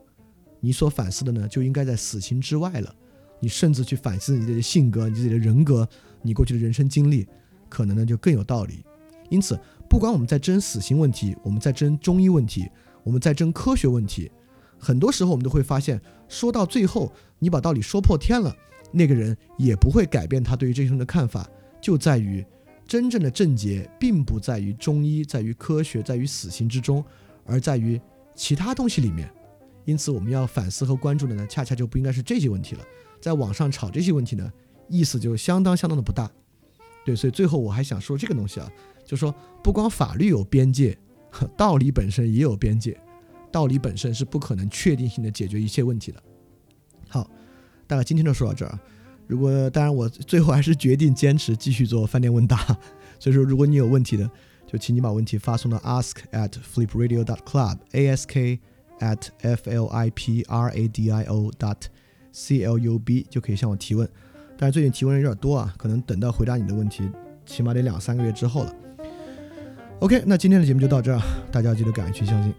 [0.60, 2.96] 你所反思的呢，就应该在死刑之外了。
[3.40, 5.88] 你甚至去反思你自己的性格、你自己的人格、
[6.22, 7.28] 你过去的人生经历，
[7.70, 8.84] 可能呢就更有道理。
[9.30, 12.70] 因此，不管我们在争死刑问题，我们在争中医问题，
[13.04, 14.30] 我们在争科学问题，
[14.78, 18.56] 很多时候我们都会发现，说到最后，你把道理说破天了，
[18.92, 21.50] 那个人也不会改变他对于这些的看法。
[21.82, 22.46] 就在于
[22.86, 27.04] 真正的症结，并不在于中医，在于科学，在于死刑之中，
[27.46, 28.00] 而在于
[28.36, 29.30] 其他东西里面。
[29.86, 32.86] 因此，我们要反思和关注的呢，恰恰就不应该是这些问题了。
[33.20, 34.52] 在网上吵这些问题呢，
[34.88, 36.30] 意思就相当相当的不大。
[37.04, 38.72] 对，所以最后我还想说这个东西啊，
[39.04, 40.96] 就说不光法律有边界，
[41.58, 42.96] 道理本身也有边界。
[43.52, 46.22] 道理本身是不可能确定性的解决一切问题的。
[47.10, 47.30] 好，
[47.88, 48.80] 大概今天就说到这儿。
[49.32, 52.58] 如果当然我最后还是决定坚持继续做饭店问答，
[53.18, 54.30] 所以说如果你有问题的，
[54.68, 58.60] 就请你把问题发送到 ask at flipradio dot club，ask。
[59.02, 61.76] at f l i p r a d i o dot
[62.32, 64.08] c l u b 就可以向我提问，
[64.56, 67.10] 但是最近提问人有点多啊，可能等到回答你的问题，
[67.44, 68.76] 起码得两三个月之后了。
[70.02, 71.20] OK，那今天的节目就到这儿，
[71.52, 72.54] 大家记得敢于去相信。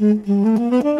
[0.00, 0.93] Mm-hmm.